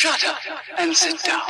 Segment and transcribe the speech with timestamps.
[0.00, 0.38] Shut up
[0.78, 1.42] and sit down.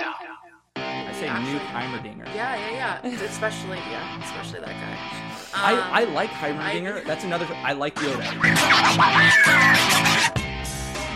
[0.75, 2.27] I say Actually- Newt Heimerdinger.
[2.35, 3.25] Yeah, yeah, yeah.
[3.25, 4.99] Especially, yeah, especially that guy.
[5.55, 6.97] I, Um, I like Heimerdinger.
[6.97, 7.47] I- That's another.
[7.55, 8.27] I like Yoda.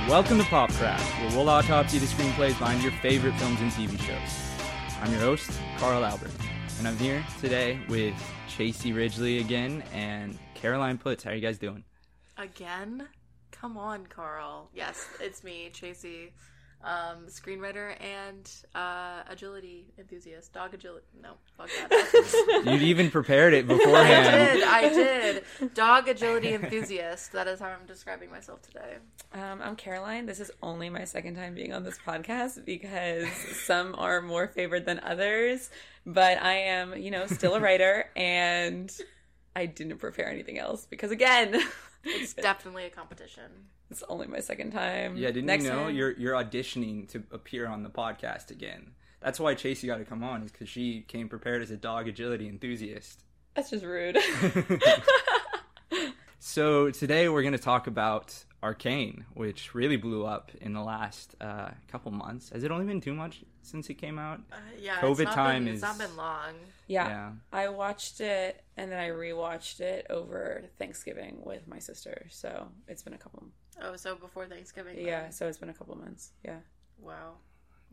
[0.08, 5.01] Welcome to Popcraft, where we'll autopsy the screenplays behind your favorite films and TV shows.
[5.03, 6.30] I'm your host, Carl Albert,
[6.78, 8.14] and I'm here today with
[8.48, 11.24] Chasey Ridgely again and Caroline Putz.
[11.24, 11.82] How are you guys doing?
[12.38, 13.08] Again?
[13.51, 14.71] Come on, Carl.
[14.72, 16.30] Yes, it's me, Chasey,
[16.84, 20.52] um, screenwriter and uh, agility enthusiast.
[20.52, 21.06] Dog agility.
[21.20, 22.62] No, fuck that.
[22.66, 24.62] You'd even prepared it beforehand.
[24.64, 24.92] I beforehand.
[24.92, 25.74] did, I did.
[25.74, 27.32] Dog agility enthusiast.
[27.32, 28.96] That is how I'm describing myself today.
[29.32, 30.26] Um, I'm Caroline.
[30.26, 33.26] This is only my second time being on this podcast because
[33.64, 35.70] some are more favored than others.
[36.06, 38.95] But I am, you know, still a writer and
[39.56, 41.60] I didn't prepare anything else because, again,
[42.04, 43.51] It's definitely a competition.
[43.91, 45.16] It's only my second time.
[45.16, 48.93] Yeah, didn't Next you know time- you're you're auditioning to appear on the podcast again?
[49.20, 52.09] That's why Chasey got to come on, is because she came prepared as a dog
[52.09, 53.23] agility enthusiast.
[53.54, 54.18] That's just rude.
[56.46, 61.35] So today we're going to talk about Arcane, which really blew up in the last
[61.41, 62.51] uh, couple months.
[62.51, 64.41] Has it only been two months since it came out?
[64.53, 66.53] Uh, yeah, COVID it's time been, It's not been long.
[66.87, 67.31] yeah, Yeah.
[67.51, 72.27] I watched it and then I rewatched it over Thanksgiving with my sister.
[72.29, 73.45] So it's been a couple.
[73.83, 74.97] Oh, so before Thanksgiving.
[74.97, 75.06] then.
[75.06, 76.33] Yeah, so it's been a couple months.
[76.44, 76.58] Yeah.
[76.98, 77.34] Wow.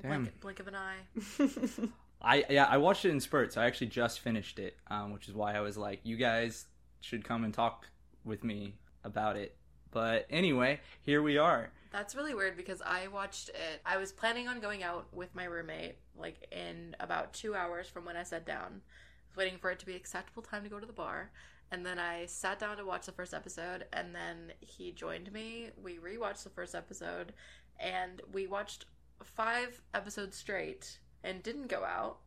[0.01, 0.23] Damn.
[0.23, 1.87] Blink, blink of an eye.
[2.23, 3.57] I yeah I watched it in spurts.
[3.57, 6.65] I actually just finished it, um, which is why I was like, you guys
[7.02, 7.87] should come and talk
[8.23, 9.55] with me about it.
[9.91, 11.71] But anyway, here we are.
[11.91, 13.81] That's really weird because I watched it.
[13.85, 18.05] I was planning on going out with my roommate, like in about two hours from
[18.05, 18.81] when I sat down.
[18.81, 21.31] I was waiting for it to be acceptable time to go to the bar.
[21.72, 25.69] And then I sat down to watch the first episode, and then he joined me.
[25.81, 27.33] We rewatched the first episode,
[27.80, 28.86] and we watched
[29.23, 32.17] five episodes straight and didn't go out.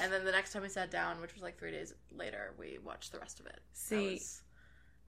[0.00, 2.78] And then the next time we sat down, which was like three days later, we
[2.84, 3.60] watched the rest of it.
[3.72, 4.20] See-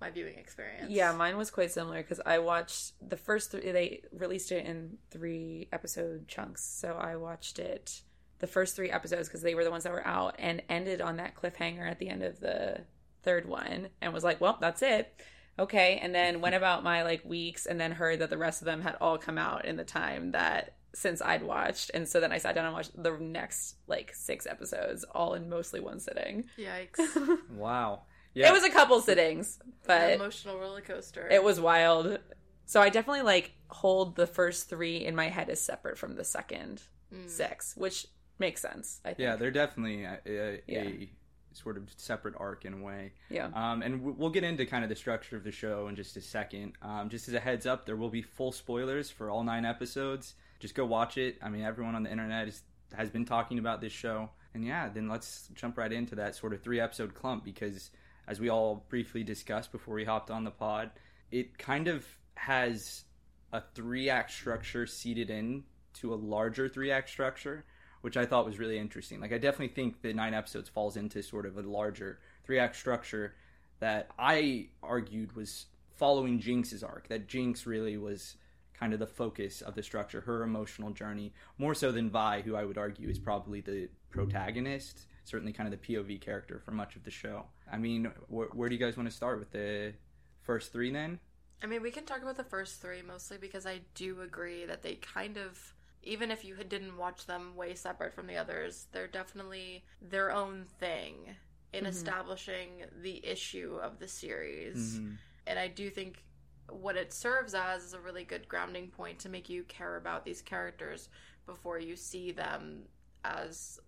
[0.00, 0.90] my viewing experience.
[0.90, 3.70] Yeah, mine was quite similar because I watched the first three.
[3.70, 8.02] They released it in three episode chunks, so I watched it
[8.40, 11.16] the first three episodes because they were the ones that were out, and ended on
[11.16, 12.84] that cliffhanger at the end of the
[13.24, 15.20] third one, and was like, "Well, that's it."
[15.58, 16.42] Okay, and then mm-hmm.
[16.42, 19.18] went about my like weeks, and then heard that the rest of them had all
[19.18, 22.66] come out in the time that since I'd watched, and so then I sat down
[22.66, 26.44] and watched the next like six episodes, all in mostly one sitting.
[26.58, 27.38] Yikes.
[27.50, 28.02] Wow.
[28.34, 28.48] Yeah.
[28.48, 31.28] It was a couple sittings, but An Emotional roller coaster.
[31.30, 32.18] it was wild.
[32.66, 36.24] So I definitely like hold the first three in my head as separate from the
[36.24, 36.82] second
[37.14, 37.28] Mm.
[37.30, 38.06] six, which
[38.40, 39.00] makes sense.
[39.04, 39.18] I think.
[39.20, 40.80] Yeah, they're definitely a, a, Yeah.
[40.82, 41.10] a
[41.54, 43.12] sort of separate arc in a way.
[43.30, 43.46] yeah.
[43.54, 46.16] Um, and w- we'll get into kind of the structure of the show in just
[46.16, 46.74] a second.
[46.82, 50.34] Um, just as a heads up, there will be full spoilers for all nine episodes.
[50.60, 51.38] Just go watch it.
[51.42, 52.62] I mean, everyone on the internet is,
[52.94, 54.30] has been talking about this show.
[54.54, 57.90] And yeah, then let's jump right into that sort of three episode clump because,
[58.28, 60.90] as we all briefly discussed before we hopped on the pod,
[61.32, 62.06] it kind of
[62.36, 63.04] has
[63.52, 65.64] a three act structure seated in
[65.94, 67.64] to a larger three act structure,
[68.04, 69.18] which I thought was really interesting.
[69.18, 72.76] Like, I definitely think the nine episodes falls into sort of a larger three act
[72.76, 73.34] structure
[73.80, 75.64] that I argued was
[75.96, 77.08] following Jinx's arc.
[77.08, 78.36] That Jinx really was
[78.78, 82.54] kind of the focus of the structure, her emotional journey, more so than Vi, who
[82.54, 86.96] I would argue is probably the protagonist, certainly kind of the POV character for much
[86.96, 87.46] of the show.
[87.72, 89.94] I mean, wh- where do you guys want to start with the
[90.42, 91.20] first three then?
[91.62, 94.82] I mean, we can talk about the first three mostly because I do agree that
[94.82, 95.72] they kind of,
[96.04, 100.64] even if you didn't watch them way separate from the others, they're definitely their own
[100.78, 101.36] thing
[101.72, 101.88] in Mhm.
[101.88, 104.98] establishing the issue of the series.
[104.98, 105.18] Mhm.
[105.46, 106.24] And I do think
[106.68, 110.24] what it serves as is a really good grounding point to make you care about
[110.24, 111.08] these characters
[111.46, 112.88] before you see them
[113.24, 113.78] as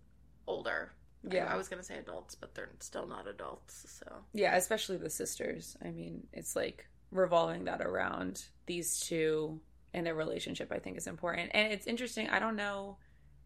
[0.45, 0.93] older.
[1.29, 1.51] I- Yeah.
[1.53, 4.23] I, was going to say adults, but they're still not adults, so.
[4.33, 5.75] Yeah, especially the sisters.
[5.81, 9.59] I mean, it's like revolving that around these two
[9.97, 10.71] and their relationship.
[10.71, 12.29] I think is important, and it's interesting.
[12.29, 12.97] I don't know,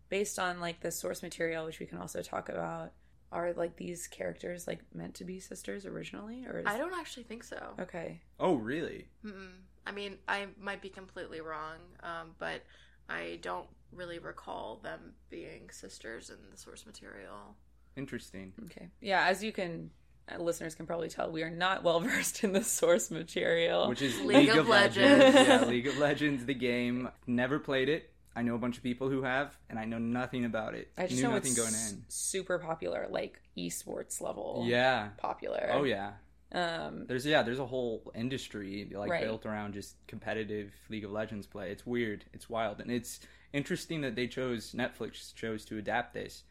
[0.09, 2.91] based on like the source material, which we can also talk about.
[3.33, 6.65] Are like these characters like meant to be sisters originally, or is...
[6.67, 7.75] I don't actually think so.
[7.79, 9.07] Okay, Oh, really?
[9.25, 9.53] Mm-mm.
[9.87, 12.61] I mean, I might be completely wrong, um, but
[13.07, 17.55] I don't really recall them being sisters in the source material.
[17.95, 18.51] Interesting.
[18.65, 18.89] Okay.
[18.99, 19.91] Yeah, as you can,
[20.39, 23.89] listeners can probably tell, we are not well versed in the source material.
[23.89, 25.23] Which is League League, of of Legends.
[25.35, 25.47] Legends.
[25.47, 27.09] yeah, League of Legends, the game.
[27.27, 28.09] Never played it.
[28.35, 30.89] I know a bunch of people who have, and I know nothing about it.
[30.97, 32.05] I just Knew know nothing it's going in.
[32.07, 34.63] super popular, like esports level.
[34.67, 35.09] Yeah.
[35.17, 35.69] Popular.
[35.73, 36.11] Oh yeah.
[36.53, 37.05] Um.
[37.07, 39.23] There's yeah, there's a whole industry like Right.
[39.23, 41.71] built around just competitive League of Legends play.
[41.71, 42.23] It's weird.
[42.33, 43.19] It's wild, and it's
[43.53, 46.43] interesting that they chose Netflix chose to adapt this.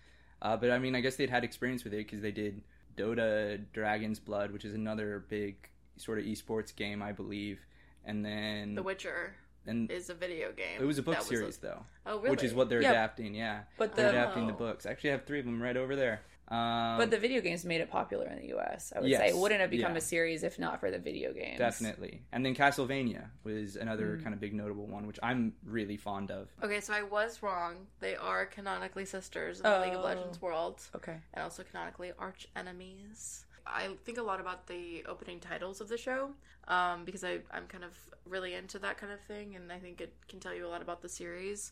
[0.42, 2.62] Uh, but I mean, I guess they'd had experience with it because they did
[2.96, 5.56] Dota Dragon's Blood, which is another big
[5.96, 7.60] sort of esports game, I believe.
[8.04, 9.34] And then The Witcher
[9.66, 10.80] and is a video game.
[10.80, 12.30] it was a book That series though, Oh, really?
[12.30, 12.92] which is what they're Yeah.
[12.92, 13.34] adapting.
[13.34, 14.56] Yeah, But they're the adapting the Oh.
[14.56, 14.86] books.
[14.86, 16.20] Actually, I have three of them right over there.
[16.50, 18.92] Um, but the video games made it popular in the U.S.
[18.94, 19.98] I would Yes, say it wouldn't have become yeah.
[19.98, 21.58] a series if not for the video games.
[21.58, 22.22] Definitely.
[22.32, 24.22] And then Castlevania was another Mm.
[24.24, 26.48] kind of big notable one, which I'm really fond of.
[26.62, 27.86] Okay, so I was wrong.
[28.00, 30.04] They are canonically sisters in the League of Oh.
[30.04, 31.18] Legends world, Okay.
[31.34, 33.44] and also canonically arch enemies.
[33.66, 36.30] I think a lot about the opening titles of the show
[36.66, 37.92] um, because I, I'm kind of
[38.26, 40.82] really into that kind of thing, and I think it can tell you a lot
[40.82, 41.70] about the series.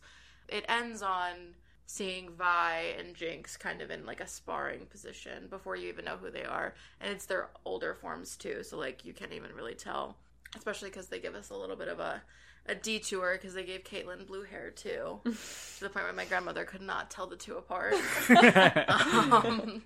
[0.48, 1.56] It ends on
[1.90, 6.18] seeing Vi and Jinx kind of in like a sparring position before you even know
[6.18, 9.72] who they are, and it's their older forms too, so like you can't even really
[9.74, 10.14] tell,
[10.54, 12.20] especially because they give us a little bit of a
[12.66, 16.66] a detour because they gave Caitlyn blue hair too, to the point where my grandmother
[16.66, 17.94] could not tell the two apart.
[18.88, 19.82] um,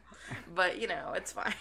[0.55, 1.55] but you know, it's fine.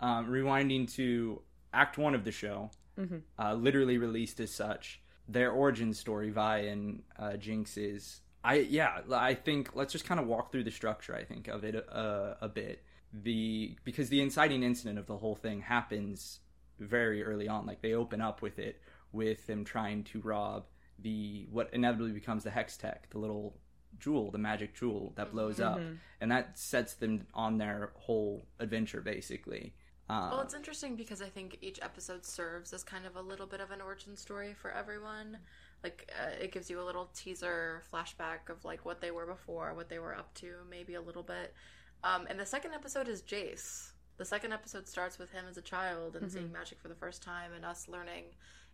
[0.00, 1.40] um, rewinding to
[1.72, 3.22] Act One of the show, Mhm.
[3.38, 5.00] uh, literally released as such.
[5.28, 8.20] Their origin story, Vi and uh, Jinx is.
[8.48, 11.14] I yeah, I think let's just kind of walk through the structure.
[11.14, 12.82] I think of it uh, a bit.
[13.12, 16.40] The because the inciting incident of the whole thing happens
[16.78, 17.66] very early on.
[17.66, 18.80] Like they open up with it
[19.12, 20.64] with them trying to rob
[20.98, 23.58] the what inevitably becomes the hex tech, the little
[23.98, 25.80] jewel, the magic jewel that blows up,
[26.20, 29.74] and that sets them on their whole adventure basically.
[30.08, 33.46] Uh, Well, it's interesting because I think each episode serves as kind of a little
[33.46, 35.36] bit of an origin story for everyone.
[35.84, 39.74] Like uh, it gives you a little teaser flashback of like what they were before,
[39.74, 41.54] what they were up to, maybe a little bit.
[42.02, 43.92] Um, and the second episode is Jayce.
[44.16, 47.22] The second episode starts with him as a child and seeing magic for the first
[47.22, 48.24] time, and us learning,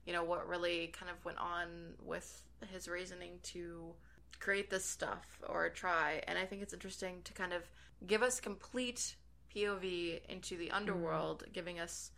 [0.06, 2.42] you know, what really kind of went on with
[2.72, 3.94] his reasoning to
[4.40, 6.22] create this stuff or try.
[6.26, 7.62] And I think it's interesting to kind of
[8.06, 9.16] give us complete
[9.54, 12.10] POV into the underworld, giving us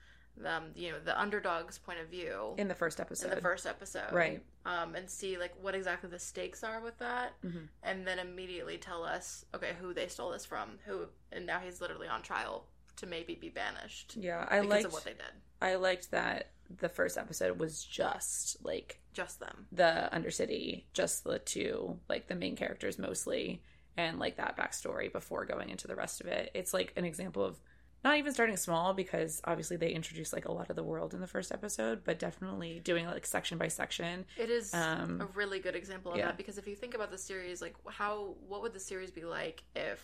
[0.44, 3.28] um, you know the underdog's point of view In the first episode.
[3.30, 4.42] in the first episode, Right.
[4.64, 7.68] Um, and see like what exactly the stakes are with that, Mhm.
[7.82, 11.80] and then immediately tell us okay who they stole this from, who, and now he's
[11.80, 12.66] literally on trial
[12.96, 15.32] to maybe be banished Yeah, I liked what they did.
[15.62, 19.66] I liked that the first episode was just like Just them.
[19.72, 23.62] the Undercity, just the two, like the main characters mostly,
[23.96, 26.50] and like that backstory before going into the rest of it.
[26.54, 27.60] It's like an example of
[28.06, 31.20] not even starting small because obviously they introduced like a lot of the world in
[31.20, 34.24] the first episode, but definitely doing like section by section.
[34.36, 36.26] It is Um, a really good example of yeah.
[36.26, 39.24] that because if you think about the series, like how what would the series be
[39.24, 40.00] like if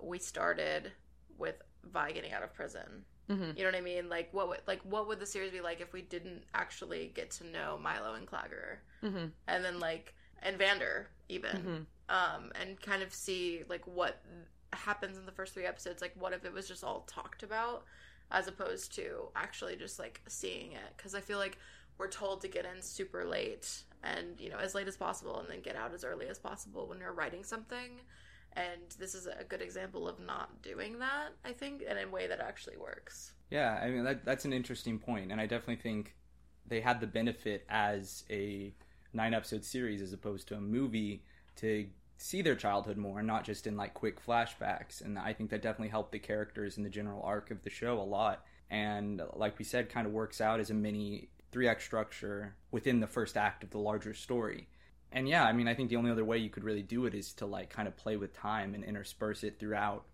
[0.00, 0.90] we started
[1.36, 3.04] with Vi getting out of prison?
[3.28, 3.56] Mhm.
[3.56, 4.08] You know what I mean?
[4.08, 7.30] Like what would like what would the series be like if we didn't actually get
[7.32, 9.26] to know Milo and Claggor, Mm-hmm.
[9.48, 12.14] and then like and Vander even, Mhm.
[12.14, 14.22] um, and kind of see like what
[14.74, 16.02] happens in the first three episodes.
[16.02, 17.84] Like what if it was just all talked about
[18.30, 20.96] as opposed to actually just like seeing it?
[20.96, 21.58] Because I feel like
[21.98, 25.48] we're told to get in super late and you know as late as possible and
[25.48, 28.00] then get out as early as possible when you're writing something
[28.54, 32.10] and this is a good example of not doing that i think and in a
[32.10, 35.82] way that actually works Yeah, I mean that that's an interesting point, and I definitely
[35.82, 36.14] think
[36.66, 38.74] they had the benefit as a
[39.12, 41.22] nine episode series as opposed to a movie
[41.56, 41.86] to
[42.24, 45.04] see their childhood more, and not just in like quick flashbacks.
[45.04, 48.00] And I think that definitely helped the characters and the general arc of the show
[48.00, 48.46] a lot.
[48.70, 53.00] And like we said, kind of works out as a mini three act structure within
[53.00, 54.68] the first act of the larger story.
[55.12, 57.14] And yeah, I mean, I think the only other way you could really do it
[57.14, 60.04] is to like kind of play with time and intersperse it throughout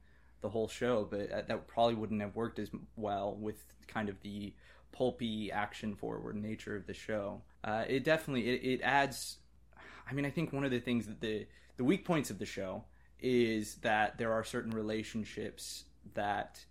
[0.41, 4.21] the whole show, but uh, that probably wouldn't have worked as well with kind of
[4.23, 4.53] the
[4.91, 7.41] pulpy action forward nature of the show.
[7.63, 9.39] Uh, it definitely it, it adds.
[10.11, 11.47] I mean, I think one of the things that the
[11.77, 12.85] the weak points of the show
[13.21, 15.85] is that there are certain relationships
[16.15, 16.65] that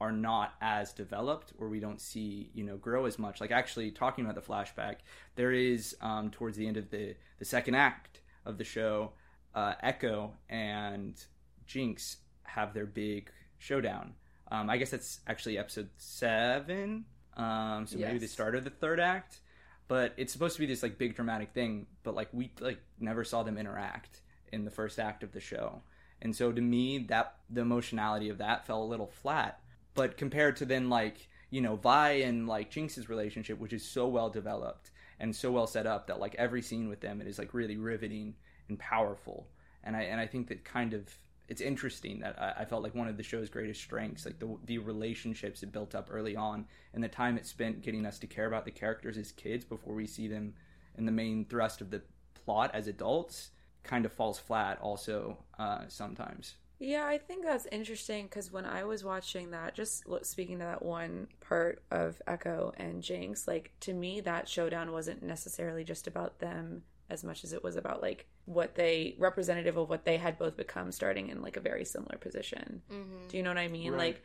[0.00, 3.40] are not as developed or we don't see you know grow as much.
[3.40, 4.96] Like actually talking about the flashback
[5.36, 9.12] there is um, towards the end of the the second act of the show
[9.54, 11.22] uh, Ekko and
[11.66, 14.14] jinx have their big showdown.
[14.50, 17.06] Um, i guess that's actually episode seven.
[17.36, 19.40] Um, so maybe the start of the third act
[19.88, 23.24] but it's supposed to be this like big dramatic thing but like we like never
[23.24, 24.20] saw them interact
[24.54, 25.82] in the first act of the show.
[26.22, 29.60] And so to me that the emotionality of that fell a little flat.
[29.94, 34.08] But compared to then like you know vi and like jinx's relationship which is so
[34.08, 37.38] well developed and so well set up that like every scene with them it is
[37.38, 38.34] like really riveting
[38.68, 39.46] and powerful.
[39.84, 41.02] And i and i think that kind of
[41.46, 44.56] it's interesting that I, I felt like one of the show's greatest strengths like the
[44.64, 48.26] the relationships it built up early on and the time it spent getting us to
[48.26, 50.54] care about the characters as kids before we see them
[50.96, 52.02] in the main thrust of the
[52.44, 53.50] plot as adults
[53.84, 56.54] kind of falls flat also uh, sometimes.
[56.80, 60.82] Yeah, I think that's interesting because when I was watching that, just speaking to that
[60.84, 66.40] one part of Ekko and Jinx, like to me, that showdown wasn't necessarily just about
[66.40, 70.38] them as much as it was about like what they representative of what they had
[70.38, 72.82] both become starting in like a very similar position.
[72.90, 73.28] Mm-hmm.
[73.28, 73.92] Do you know what I mean?
[73.92, 74.16] Right.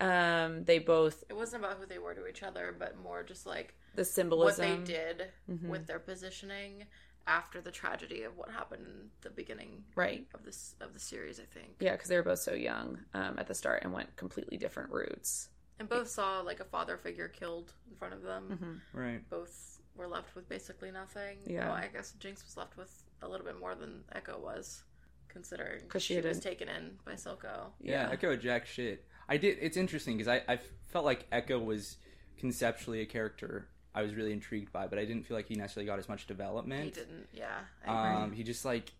[0.00, 3.22] Like, um, they both It wasn't about who they were to each other, but more
[3.22, 4.70] just like the symbolism.
[4.70, 5.68] what they did Mhm.
[5.68, 6.84] with their positioning
[7.28, 10.26] after the tragedy of what happened in the beginning right?
[10.34, 11.38] of this of the series.
[11.38, 11.74] I think.
[11.78, 14.90] Yeah, because they were both so young um, at the start and went completely different
[14.90, 15.48] routes.
[15.78, 18.48] And both saw like a father figure killed in front of them.
[18.52, 18.98] Mm-hmm.
[19.00, 19.30] Right.
[19.30, 21.38] Both were left with basically nothing.
[21.46, 21.68] Yeah.
[21.68, 22.90] Well, I guess Jinx was left with
[23.22, 24.82] a little bit more than Ekko was,
[25.28, 27.70] considering 'Cause she she, was didn't- taken in by Silco.
[27.80, 29.04] Yeah, Ekko Jack shit.
[29.28, 29.58] I did.
[29.60, 30.58] It's interesting because I, I
[30.88, 31.96] felt like Ekko was
[32.38, 33.68] conceptually a character
[33.98, 36.28] I was really intrigued by, but I didn't feel like he necessarily got as much
[36.28, 36.84] development.
[36.84, 37.26] He didn't.
[37.32, 37.58] Yeah.
[37.84, 38.22] I agree.
[38.22, 38.92] Um, he just like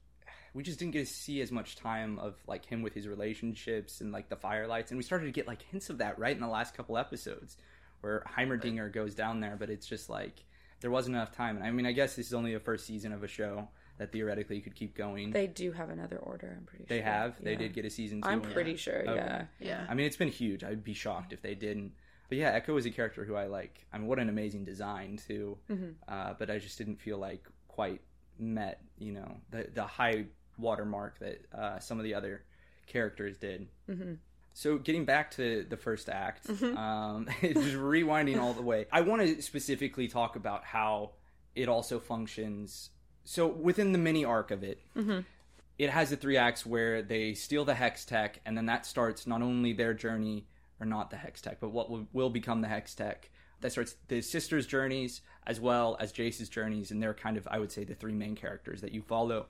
[0.55, 4.01] we just didn't get to see as much time of like him with his relationships
[4.01, 6.41] and like the firelights, and we started to get like hints of that right in
[6.41, 7.57] the last couple episodes,
[8.01, 10.43] where Heimerdinger goes down there, but it's just like
[10.81, 11.57] there wasn't enough time.
[11.57, 14.11] And I mean, I guess this is only the first season of a show that
[14.11, 15.31] theoretically could keep going.
[15.31, 16.57] They do have another order.
[16.59, 17.05] I'm pretty They sure.
[17.05, 17.35] They have.
[17.41, 18.29] They did get a season two.
[18.29, 19.01] I'm or- pretty sure.
[19.01, 19.15] Okay.
[19.15, 19.45] Yeah.
[19.61, 19.87] yeah.
[19.89, 20.65] I mean, it's been huge.
[20.65, 21.93] I'd be shocked if they didn't.
[22.29, 23.87] But yeah, Ekko is a character who I like.
[23.93, 25.59] I mean, what an amazing design too.
[25.71, 25.95] Mhm.
[26.07, 28.01] Uh, but I just didn't feel like quite
[28.39, 30.27] met, you know, the the high
[30.59, 32.43] watermark that uh, some of the other
[32.87, 33.69] characters did.
[33.87, 34.15] hmm
[34.55, 36.77] So getting back to the first act, Mhm.
[36.77, 38.87] um, just rewinding all the way.
[38.91, 41.13] I want to specifically talk about how
[41.55, 42.91] it also functions.
[43.25, 45.25] So within the mini arc of it, Mhm.
[45.79, 49.27] it has the three acts where they steal the hex tech, and then that starts
[49.27, 50.47] not only their journey,
[50.81, 53.31] or not the hex tech, but what will, will become the hex tech.
[53.61, 57.59] That starts the sisters' journeys as well as Jayce's journeys, and they're kind of, I
[57.59, 59.47] would say, the three main characters that you follow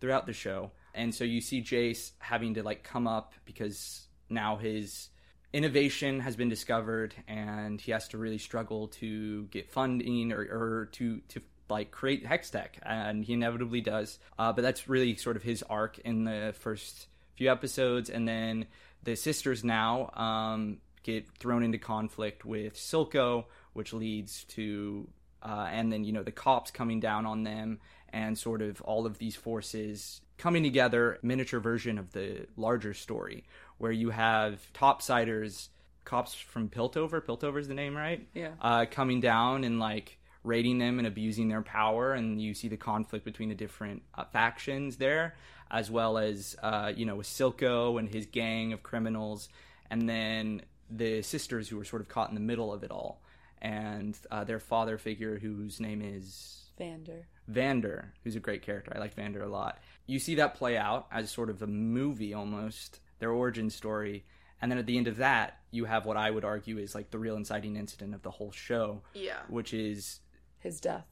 [0.00, 0.70] throughout the show.
[0.94, 5.10] And so you see Jayce having to like come up because now his
[5.52, 10.88] innovation has been discovered and he has to really struggle to get funding or, or
[10.92, 15.36] to to like create hex tech and he inevitably does uh, but that's really sort
[15.36, 18.66] of his arc in the first few episodes and then
[19.02, 25.08] the sisters now um, get thrown into conflict with silco which leads to
[25.42, 27.78] uh, and then you know the cops coming down on them
[28.12, 33.44] and sort of all of these forces coming together miniature version of the larger story
[33.78, 35.68] where you have topsiders
[36.04, 38.52] cops from piltover piltover's the name right Yeah.
[38.60, 42.76] uh, coming down and like raiding them and abusing their power and you see the
[42.78, 45.36] conflict between the different uh, factions there
[45.70, 49.48] as well as uh, you know with silco and his gang of criminals
[49.90, 53.22] and then the sisters who were sort of caught in the middle of it all
[53.62, 57.26] and uh, their father figure whose name is Vander.
[57.46, 58.90] Vander, who's a great character.
[58.94, 59.78] I like Vander a lot.
[60.06, 64.24] You see that play out as sort of a movie almost, their origin story.
[64.62, 67.10] And then at the end of that, you have what I would argue is like
[67.10, 69.40] the real inciting incident of the whole show, Yeah.
[69.48, 70.20] which is
[70.58, 71.04] His death.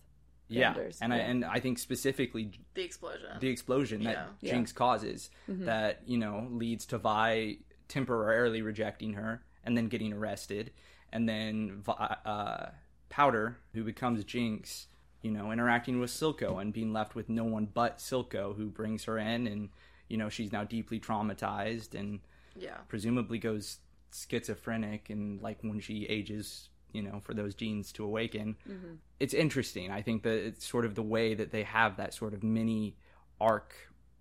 [0.48, 3.28] Yeah, Vander's, and I and I think specifically The explosion.
[3.40, 4.26] the explosion that Yeah.
[4.40, 4.52] Yeah.
[4.54, 5.64] Jinx causes Mhm.
[5.66, 10.72] that you know leads to Vi temporarily rejecting her and then getting arrested,
[11.12, 11.92] and then Vi,
[12.24, 12.70] uh,
[13.08, 14.88] Powder, who becomes Jinx,
[15.22, 19.04] you know, interacting with Silco and being left with no one but Silco, who brings
[19.04, 19.70] her in, and
[20.08, 22.20] you know she's now deeply traumatized and
[22.56, 22.78] yeah.
[22.88, 23.78] presumably goes
[24.10, 28.94] schizophrenic and like when she ages you know for those genes to awaken Mm-hmm.
[29.20, 32.34] it's interesting i think that it's sort of the way that they have that sort
[32.34, 32.96] of mini
[33.40, 33.74] arc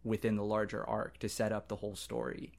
[0.03, 2.51] within the larger arc to set up the whole story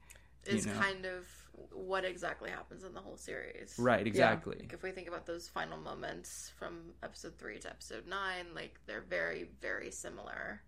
[0.45, 0.79] Is you know.
[0.79, 1.27] kind of
[1.73, 3.75] what exactly happens in the whole series.
[3.77, 8.07] right exactly Like if we think about those final moments from episode three to episode
[8.07, 10.61] nine, like they're very, very similar.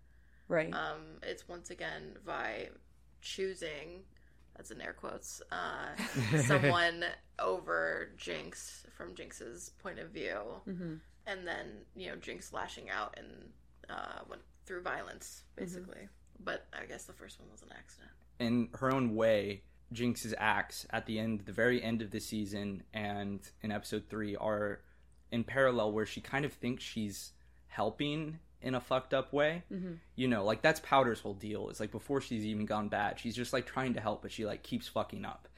[0.48, 0.72] Right.
[0.74, 2.68] Um, it's once again Vi
[3.22, 4.02] choosing,
[4.56, 7.04] that's in air quotes, uh, someone
[7.38, 10.94] over Jinx from Jinx's point of view, mm-hmm.
[11.26, 11.66] and then
[11.96, 13.26] you know Jinx lashing out and
[13.88, 16.08] uh, went through violence basically.
[16.44, 18.10] But I guess the first one was an accident.
[18.40, 22.82] in her own way jinx's acts at the end the very end of the season
[22.94, 24.80] and in episode three are
[25.30, 27.32] in parallel where she kind of thinks she's
[27.66, 29.98] helping in a fucked up way Mhm.
[30.16, 33.34] you know like that's powder's whole deal it's like before she's even gone bad she's
[33.36, 35.48] just like trying to help but she like keeps fucking up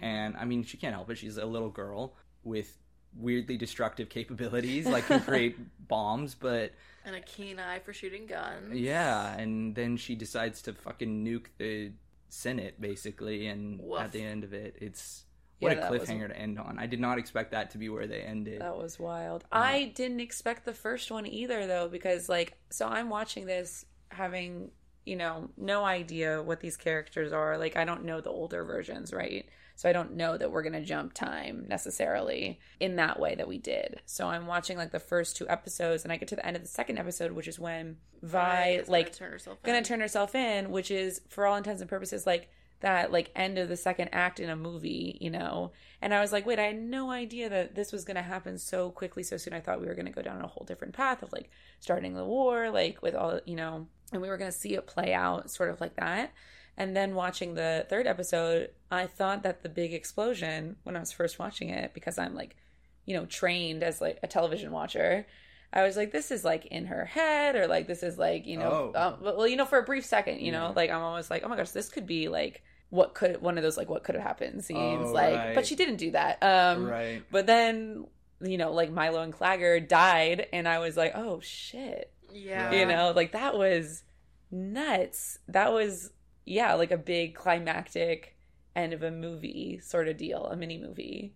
[0.00, 2.14] and i mean she can't help it she's a little girl
[2.44, 2.78] with
[3.14, 5.56] weirdly destructive capabilities like can create
[5.88, 6.72] bombs but
[7.04, 8.72] And a keen eye for shooting guns.
[8.74, 11.92] yeah, and then she decides to fucking nuke the
[12.30, 14.00] Senate, basically, and Woof.
[14.00, 15.24] at the end of it, it's
[15.62, 16.78] what Yeah, a that was- cliffhanger to end on.
[16.78, 18.60] I did not expect that to be where they ended.
[18.60, 19.44] That was wild.
[19.52, 23.84] Uh, I didn't expect the first one either, though, because like, so I'm watching this
[24.10, 24.70] having
[25.04, 27.58] you know, no idea what these characters are.
[27.58, 29.48] Like, I don't know the older versions, right?
[29.74, 33.48] So I don't know that we're going to jump time necessarily in that way that
[33.48, 34.00] we did.
[34.06, 36.62] So I'm watching like the first two episodes and I get to the end of
[36.62, 39.18] the second episode, which is when Vi is like
[39.64, 42.48] gonna turn herself in, which is for all intents and purposes like
[42.82, 45.72] that like end of the second act in a movie, you know.
[46.00, 48.90] And I was like, wait, I had no idea that this was gonna happen so
[48.90, 49.54] quickly, so soon.
[49.54, 52.24] I thought we were gonna go down a whole different path of like starting the
[52.24, 55.70] war, like with all you know, and we were gonna see it play out sort
[55.70, 56.32] of like that.
[56.76, 61.12] And then watching the third episode, I thought that the big explosion when I was
[61.12, 62.56] first watching it, because I'm like,
[63.04, 65.26] you know, trained as like a television watcher,
[65.74, 68.58] I was like, this is like in her head, or like this is like, you
[68.58, 69.00] know, Oh.
[69.00, 71.48] um, well, you know, for a brief second, you know, like I'm almost like, oh
[71.48, 72.62] my gosh, this could be like
[72.92, 75.54] what could one of those like what could have happened scenes, Oh, like, right.
[75.54, 76.42] but she didn't do that.
[76.42, 77.22] Um, right.
[77.30, 78.06] But then,
[78.42, 82.70] you know, like Milo and Claggor died, and I was like, oh shit, Yeah.
[82.70, 84.04] you know like that was
[84.50, 86.12] nuts that was
[86.44, 88.36] yeah like a big climactic
[88.76, 91.34] end of a movie sort of deal a mini movie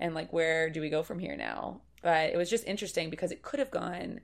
[0.00, 3.30] and like where do we go from here now but it was just interesting because
[3.30, 4.20] it could have gone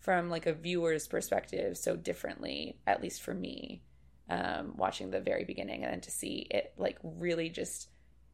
[0.00, 3.82] from like a viewer's perspective so differently at least for me
[4.28, 7.88] um watching the very beginning and then to see it like really just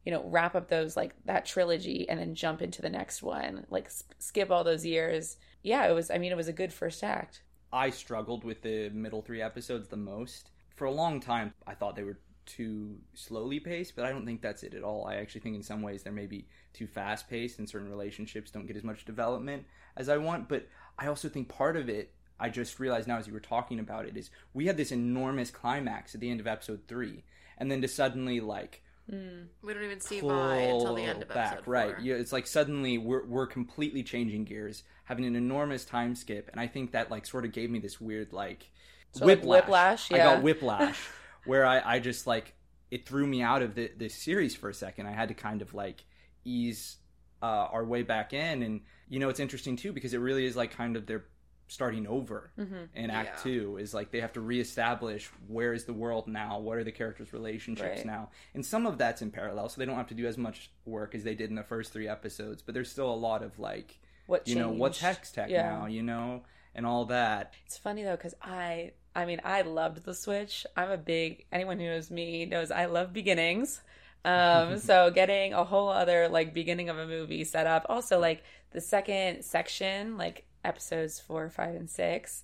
[0.05, 3.65] you know wrap up those like that trilogy and then jump into the next one
[3.69, 6.73] like sp- skip all those years yeah it was i mean it was a good
[6.73, 7.41] first act
[7.73, 10.51] I struggled with the middle three episodes the most.
[10.75, 14.43] For a long time, I thought they were too slowly paced, but I don't think
[14.43, 15.07] that's it at all.
[15.07, 18.67] I actually think in some ways they're maybe too fast paced and certain relationships don't
[18.67, 19.65] get as much development
[19.97, 20.47] as I want.
[20.47, 20.67] But
[20.99, 24.05] I also think part of it, I just realized now as you were talking about
[24.05, 27.23] it, is we had this enormous climax at the end of episode three.
[27.57, 31.37] And then to suddenly, like, We don't even see Vi until the end of pull
[31.37, 31.95] episode back, right?
[31.95, 32.03] four.
[32.03, 36.59] Yeah, it's like suddenly we're we're completely changing gears, having an enormous time skip, and
[36.59, 38.71] I think that like sort of gave me this weird like
[39.11, 40.99] So, like, whiplash, I got whiplash,
[41.45, 42.55] where I I just like
[42.91, 45.07] it threw me out of the this series for a second.
[45.07, 46.05] I had to kind of like
[46.45, 46.97] ease
[47.41, 50.55] uh, our way back in, and you know it's interesting too because it really is
[50.55, 51.25] like kind of they're
[51.73, 52.83] starting over Mm-hmm.
[52.95, 53.43] in act Yeah.
[53.51, 56.91] two is like they have to reestablish where is the world now what are the
[56.91, 58.05] characters relationships Right.
[58.05, 60.69] now and some of that's in parallel so they don't have to do as much
[60.85, 63.57] work as they did in the first three episodes but there's still a lot of
[63.59, 65.17] like what you know what's changed?
[65.17, 65.69] hex tech Yeah.
[65.69, 66.43] now you know
[66.75, 70.65] and all that It's funny though because I, I mean, I loved the Switch.
[70.75, 73.79] I'm a big anyone who knows me knows I love beginnings.
[74.25, 77.85] Um, so getting a whole other like beginning of a movie set up.
[77.89, 82.43] Also, like the second section, like episodes four, five, and six.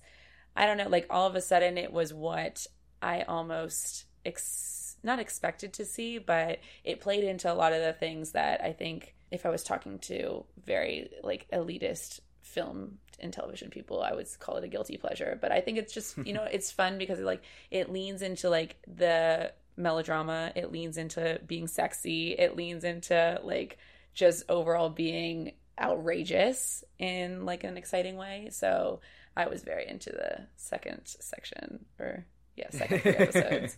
[0.56, 0.88] I don't know.
[0.88, 2.66] Like all of a sudden, it was what
[3.00, 7.92] I almost ex- not expected to see, but it played into a lot of the
[7.92, 13.70] things that I think if I was talking to very like elitist film and television
[13.70, 15.38] people, I would call it a guilty pleasure.
[15.40, 18.50] But I think it's just you know it's fun because it like it leans into
[18.50, 23.78] like the melodrama, it leans into being sexy, it leans into like
[24.12, 28.48] just overall being outrageous in like an exciting way.
[28.50, 29.00] So
[29.36, 33.76] I was very into the second section or yeah, second three episodes.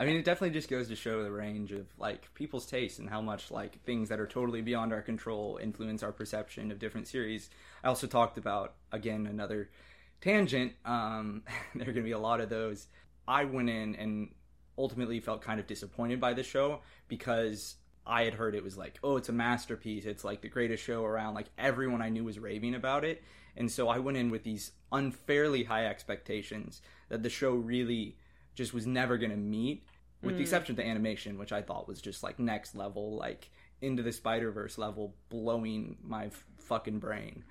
[0.00, 3.10] I mean, it definitely just goes to show the range of like people's taste and
[3.10, 7.08] how much like things that are totally beyond our control influence our perception of different
[7.08, 7.50] series.
[7.82, 9.70] I also talked about again another
[10.20, 10.74] tangent.
[10.84, 11.42] Um,
[11.74, 12.86] there are going to be a lot of those.
[13.26, 14.28] I went in and
[14.76, 17.74] ultimately felt kind of disappointed by the show because
[18.08, 20.06] I had heard it was like, oh, it's a masterpiece.
[20.06, 21.34] It's like the greatest show around.
[21.34, 23.22] Like everyone I knew was raving about it.
[23.56, 28.16] And so I went in with these unfairly high expectations that the show really
[28.54, 29.84] just was never going to meet,
[30.22, 30.42] with the hmm.
[30.42, 34.12] exception of the animation, which I thought was just like next level, like into the
[34.12, 37.44] Spider Verse level, blowing my f- fucking brain.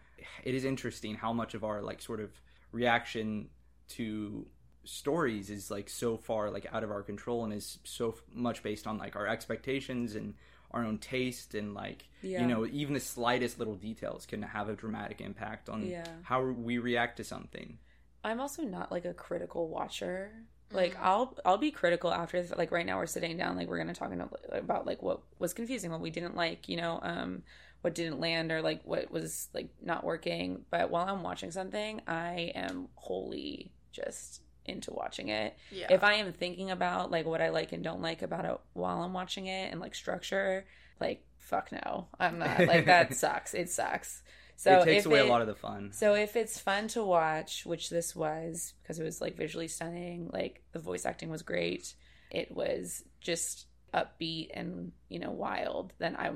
[0.44, 2.32] It is interesting how much of our like sort of
[2.72, 3.50] reaction
[3.90, 4.48] to
[4.88, 8.64] stories is like so far like out of our control and is so f- much
[8.64, 10.34] based on like our expectations and
[10.72, 12.42] our own taste and like Yeah.
[12.42, 16.06] you know even the slightest little details can have a dramatic impact on Yeah.
[16.24, 17.78] how we react to something
[18.24, 20.32] I'm also not like a critical watcher.
[20.74, 22.52] Like I'll I'll be critical after this.
[22.58, 24.12] Like right now we're sitting down, like we're gonna talk
[24.52, 27.44] about like what was confusing, what we didn't like, you know, um,
[27.82, 30.66] what didn't land or like what was like not working.
[30.70, 35.56] But while I'm watching something, I am wholly just into watching it.
[35.72, 35.88] Yeah.
[35.90, 39.02] If I am thinking about like what I like and don't like about it while
[39.02, 40.66] I'm watching it and like structure,
[41.00, 43.54] like fuck no, I'm not like that sucks.
[43.54, 44.22] It sucks.
[44.56, 47.04] So it takes away it- a lot of the fun so if it's fun to
[47.04, 51.44] watch, which this was because it was like visually stunning, like the voice acting was
[51.44, 51.94] great,
[52.32, 56.32] it was just upbeat and you know wild, then I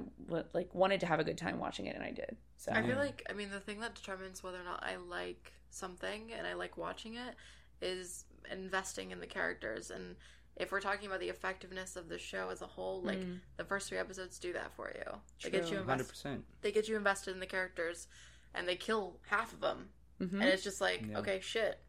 [0.54, 2.38] like wanted to have a good time watching it, and I did.
[2.58, 5.52] So I feel like I mean the thing that determines whether or not I like
[5.72, 7.36] something and I like watching it
[7.82, 10.16] is investing in the characters and
[10.58, 13.40] if we're talking about the effectiveness of the show as a whole like Mm.
[13.58, 15.72] the first three episodes do that for you they get True.
[15.72, 16.46] you Hundred invested percent.
[16.62, 18.08] they get you invested in the characters
[18.54, 19.90] and they kill half of them
[20.20, 20.34] Mhm.
[20.34, 21.20] and it's just like Yeah.
[21.20, 21.80] okay shit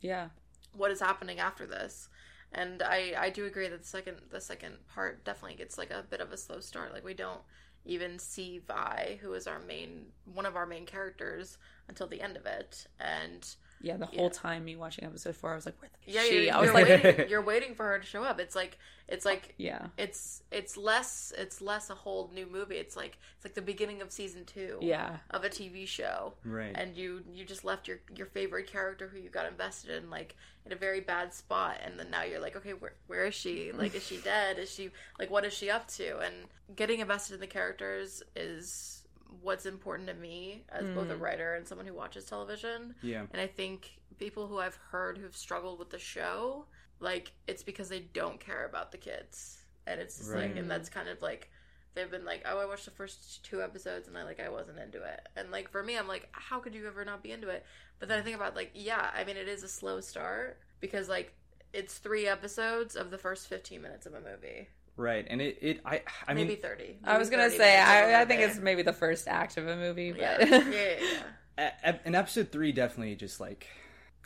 [0.00, 0.28] yeah.
[0.72, 2.08] what is happening after this
[2.52, 6.02] and i i do agree that the second the second part definitely gets like a
[6.02, 7.42] bit of a slow start like we don't
[7.86, 11.56] even see vi who is our main one of our main characters
[11.88, 14.18] until the end of it and Yeah, the Yeah.
[14.18, 16.44] whole time me watching episode four, I was like, "Where the fuck yeah is she?"
[16.46, 18.38] you're, I was you're like, waiting you're waiting for her to show up.
[18.38, 22.76] It's like it's like "Yeah, it's it's less it's less a whole new movie.
[22.76, 26.34] It's like it's like the beginning of season two yeah, of a tv show.
[26.44, 26.72] Right.
[26.74, 30.36] and you you just left your your favorite character who you got invested in like
[30.66, 31.78] in a very bad spot.
[31.82, 33.72] And then now you're like okay where where is she?
[33.72, 34.58] Like is she dead?
[34.58, 36.18] Is she like what is she up to?
[36.18, 36.34] And
[36.76, 38.99] getting invested in the characters is
[39.42, 41.20] what's important to me as both a Mm.
[41.20, 42.94] writer and someone who watches television.
[43.02, 43.26] Yeah.
[43.32, 46.66] and i think people who i've heard who've struggled with the show
[46.98, 49.56] like it's because they don't care about the kids.
[49.86, 51.50] And it's just like and that's kind of like
[51.94, 54.78] they've been like oh i watched the first two episodes and i like i wasn't
[54.78, 55.20] into it.
[55.36, 57.64] And like for me i'm like how could you ever not be into it?
[57.98, 61.08] But then i think about like yeah i mean it is a slow start because
[61.08, 61.32] like
[61.72, 64.68] it's three episodes of the first 15 minutes of a movie
[65.00, 65.26] Right.
[65.28, 68.10] And it, it I I mean maybe 30 I was gonna 30 say, I, of
[68.10, 70.64] a I, I think it's maybe the first act of a movie, but yeah yeah
[71.58, 71.96] yeah, yeah.
[72.04, 73.66] in episode three definitely just like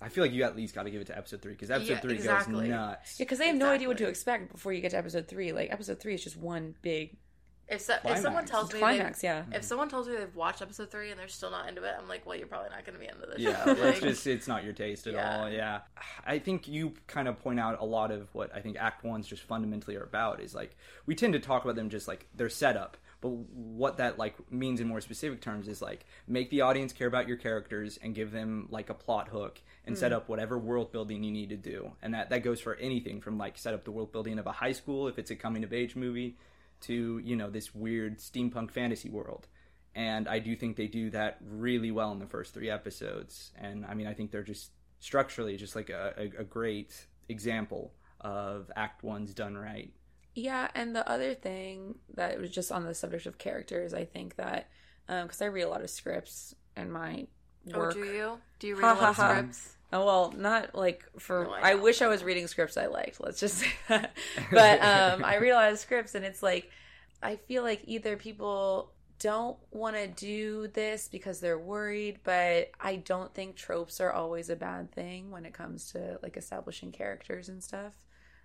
[0.03, 1.93] I feel like you at least got to give it to episode three because episode
[1.93, 2.69] Yeah, three exactly.
[2.69, 3.19] goes nuts.
[3.19, 5.53] Yeah, because they have no idea what to expect before you get to episode three.
[5.53, 7.17] Like episode three is just one big
[7.66, 9.22] if, so, if someone tells me they climax.
[9.22, 11.94] Yeah, If someone tells me they've watched episode three and they're still not into it,
[11.98, 13.38] I'm like, well, you're probably not going to be into this.
[13.38, 13.83] Yeah, show.
[13.85, 15.38] it's just it's not your taste at Yeah.
[15.38, 15.50] all.
[15.50, 15.81] Yeah,
[16.27, 19.27] I think you kind of point out a lot of what I think Act Ones
[19.27, 20.40] just fundamentally are about.
[20.40, 24.18] Is like we tend to talk about them just like their setup, but what that
[24.18, 27.98] like means in more specific terms is like make the audience care about your characters
[28.03, 30.16] and give them like a plot hook and set mm.
[30.16, 33.38] up whatever world building you need to do, and that that goes for anything from
[33.38, 35.72] like set up the world building of a high school if it's a coming of
[35.72, 36.37] age movie
[36.87, 39.47] to you know this weird steampunk fantasy world
[39.94, 43.53] and I do think they do that really well in the first three episodes.
[43.57, 47.92] And I mean, I think they're just structurally just like a, a, a great example
[48.20, 49.92] of Act One's done right.
[50.35, 50.68] yeah.
[50.75, 54.68] And the other thing that was just on the subject of characters, I think that
[55.09, 57.27] um, because I read a lot of scripts and my
[57.72, 58.38] oh, do you?
[58.59, 59.33] Do you read Ha, a lot of ha, ha.
[59.33, 59.77] scripts?
[59.92, 61.44] Oh well, not like for.
[61.44, 63.20] No, I I, wish I was reading scripts I liked.
[63.20, 64.12] Let's just say that.
[64.50, 66.70] But um, I read a lot of scripts, and it's like
[67.22, 72.96] I feel like either people don't want to do this because they're worried, but I
[72.96, 77.48] don't think tropes are always a bad thing when it comes to like establishing characters
[77.48, 77.92] and stuff.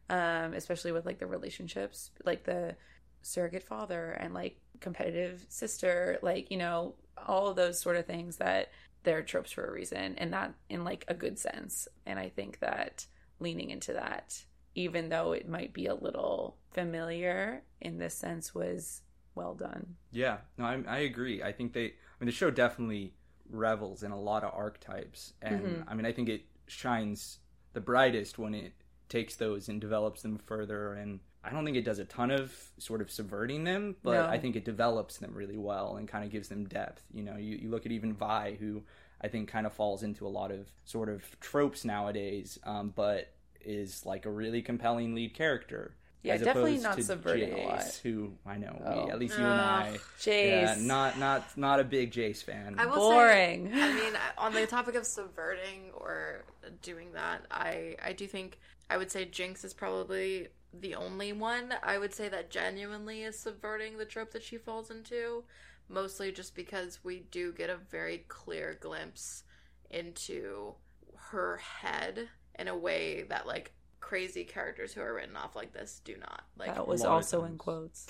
[0.09, 2.75] Um, especially with like the relationships, like the
[3.21, 6.95] surrogate father and like competitive sister, like you know
[7.27, 8.69] all of those sort of things that
[9.03, 12.59] they're tropes for a reason and that in like a good sense and i think
[12.59, 13.05] that
[13.39, 14.43] leaning into that
[14.75, 19.01] even though it might be a little familiar in this sense was
[19.35, 21.41] well done Yeah, no, I, I agree.
[21.43, 23.13] I think they, I mean, the show definitely
[23.49, 25.83] revels in a lot of archetypes, and Mhm.
[25.87, 27.39] I mean, I think it shines
[27.73, 28.73] the brightest when it
[29.07, 30.93] takes those and develops them further.
[30.93, 34.25] And I don't think it does a ton of sort of subverting them, but No.
[34.27, 37.03] I think it develops them really well and kind of gives them depth.
[37.13, 38.83] You know, you, you look at even Vi, who
[39.21, 43.31] I think kind of falls into a lot of sort of tropes nowadays, um, but
[43.61, 45.95] is like a really compelling lead character.
[46.23, 47.99] Yeah, as definitely opposed not to subverting a Jayce, lot.
[48.03, 49.05] Who I know, Oh.
[49.05, 49.99] we, at least you and I, Ugh.
[50.19, 50.47] Jayce.
[50.49, 52.75] yeah, not not not a big Jayce fan.
[52.77, 56.43] I will boring say, I mean, on the topic of subverting or
[56.81, 61.73] doing that, I I do think I would say Jinx is probably the only one.
[61.83, 65.43] I would say that genuinely is subverting the trope that she falls into,
[65.87, 69.43] mostly just because we do get a very clear glimpse
[69.89, 70.73] into
[71.15, 76.01] her head in a way that like crazy characters who are written off like this
[76.03, 76.43] do not.
[76.57, 78.07] Like that was also in quotes.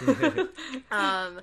[0.90, 1.40] Um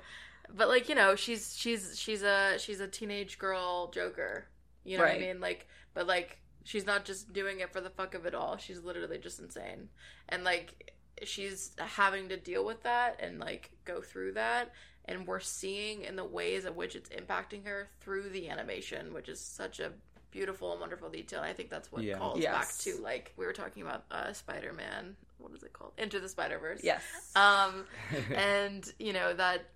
[0.56, 4.46] but like you know she's she's she's a she's a teenage girl joker.
[4.84, 5.40] You know what i mean?
[5.40, 8.58] Like but like she's not just doing it for the fuck of it all.
[8.58, 9.88] She's literally just insane.
[10.28, 10.92] And like
[11.24, 14.72] she's having to deal with that and like go through that.
[15.06, 19.30] And we're seeing in the ways in which it's impacting her through the animation which
[19.30, 19.92] is such a
[20.30, 21.40] beautiful and wonderful detail.
[21.40, 22.18] I think that's what Yeah.
[22.18, 22.52] calls Yes.
[22.54, 25.16] back to like we were talking about uh spider-man.
[25.38, 25.92] What is it called?
[25.96, 26.80] Into the spider-verse.
[26.84, 27.02] Yes.
[27.34, 27.86] Um
[28.34, 29.66] and you know that th-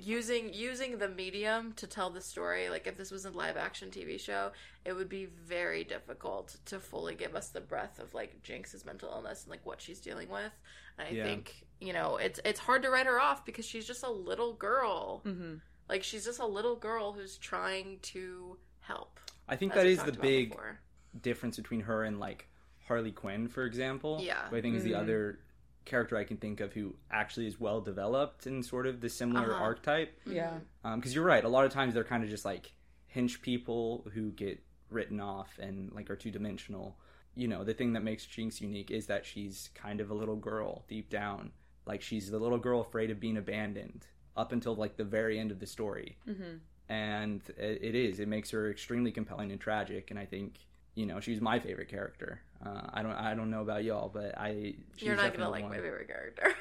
[0.00, 3.90] using using the medium to tell the story like if this was a live action
[3.90, 4.50] tv show
[4.84, 9.08] it would be very difficult to fully give us the breadth of like jinx's mental
[9.10, 10.52] illness and like what she's dealing with
[10.98, 11.24] and i Yeah.
[11.24, 14.52] think you know it's it's hard to write her off because she's just a little
[14.54, 15.54] girl hmm
[15.88, 20.12] like she's just a little girl who's trying to help I think that is the
[20.12, 20.78] big before.
[21.20, 22.48] difference between her and like
[22.86, 24.20] Harley Quinn, for example.
[24.22, 24.48] Yeah.
[24.48, 24.98] Who I think is the Mhm.
[25.00, 25.38] other
[25.84, 29.52] character I can think of who actually is well developed in sort of the similar
[29.54, 29.62] Uh-huh.
[29.64, 30.18] archetype.
[30.26, 30.58] Yeah.
[30.96, 32.72] Because you're right, a lot of times they're kind of just like
[33.06, 36.96] hinge people who get written off and like are two dimensional.
[37.34, 40.36] You know, the thing that makes Jinx unique is that she's kind of a little
[40.36, 41.52] girl deep down.
[41.86, 45.50] Like she's the little girl afraid of being abandoned up until like the very end
[45.50, 46.18] of the story.
[46.28, 46.56] Mm-hmm.
[46.88, 48.20] And it, it is.
[48.20, 50.10] It makes her extremely compelling and tragic.
[50.10, 50.58] And I think
[50.94, 52.42] you know she's my favorite character.
[52.64, 55.62] Uh, I don't I don't know about y'all, but I she's You're not gonna definitely
[55.62, 56.54] like my favorite character.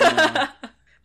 [0.00, 0.48] Um,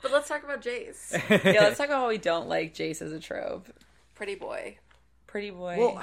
[0.01, 1.11] but let's talk about Jayce.
[1.29, 3.67] yeah, let's talk about how we don't like Jayce as a trope.
[4.13, 4.77] Pretty boy.
[5.25, 5.77] Pretty boy.
[5.79, 6.01] Well,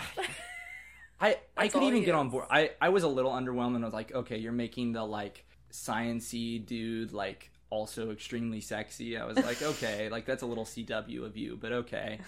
[1.21, 2.47] I I could even he get on board.
[2.51, 5.45] I I was a little underwhelmed, and I was like, okay, you're making the like
[5.73, 9.17] sciency dude like also extremely sexy.
[9.17, 12.19] I was like, okay, like that's a little CW of you, but okay.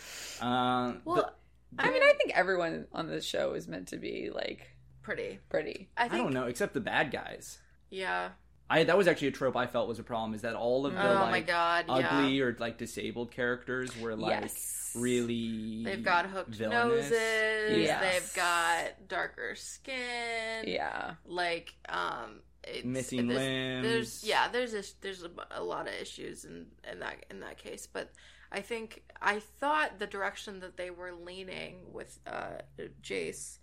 [0.41, 1.39] Um, Well, but
[1.79, 4.69] I mean, I think everyone on this show is meant to be like
[5.07, 5.39] pretty.
[5.49, 5.89] pretty.
[5.97, 7.59] I I, don't know, except the bad guys.
[7.91, 8.31] Yeah.
[8.69, 10.35] I that was actually a trope I felt was a problem.
[10.35, 11.85] Is that all of the oh like my god.
[11.89, 12.45] ugly Yeah.
[12.45, 14.93] or like disabled characters were like yes.
[14.97, 17.11] really They've got hooked villainous.
[17.11, 17.79] noses.
[17.87, 18.03] Yes.
[18.03, 20.65] They've got darker skin.
[20.67, 21.15] Yeah.
[21.25, 22.41] Like um.
[22.69, 23.83] It's, Missing there's, limbs.
[23.85, 24.49] There's yeah.
[24.49, 28.11] There's a, there's a, a lot of issues in in that in that case, but
[28.51, 32.59] I think I thought the direction that they were leaning with uh,
[33.03, 33.59] Jayce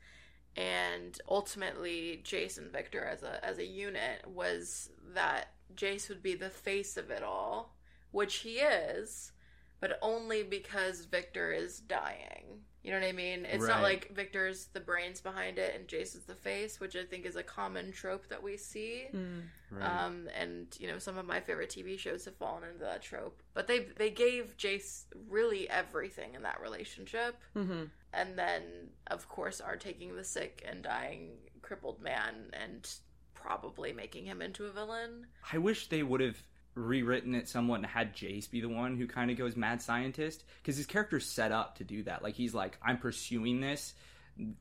[0.55, 6.35] and ultimately Jayce and Viktor as a as a unit was that Jayce would be
[6.35, 7.75] the face of it all,
[8.11, 9.31] which he is,
[9.79, 12.61] but only because Viktor is dying.
[12.83, 13.45] You know what I mean?
[13.49, 17.03] It's not like Viktor's the brains behind it and Jayce is the face, which I
[17.03, 19.05] think is a common trope that we see.
[19.15, 19.43] Mm.
[19.71, 20.05] Right.
[20.05, 23.41] Um, and you know, some of my favorite TV shows have fallen into that trope.
[23.53, 28.61] But they they gave Jayce really everything in that relationship, hmm and then
[29.07, 31.31] of course are taking the sick and dying
[31.63, 32.87] crippled man and
[33.33, 35.25] probably making him into a villain.
[35.51, 36.37] I wish they would have
[36.75, 40.43] rewritten it somewhat and had Jayce be the one who kind of goes mad scientist
[40.61, 42.23] because his character's set up to do that.
[42.23, 43.93] Like he's like, I'm pursuing this,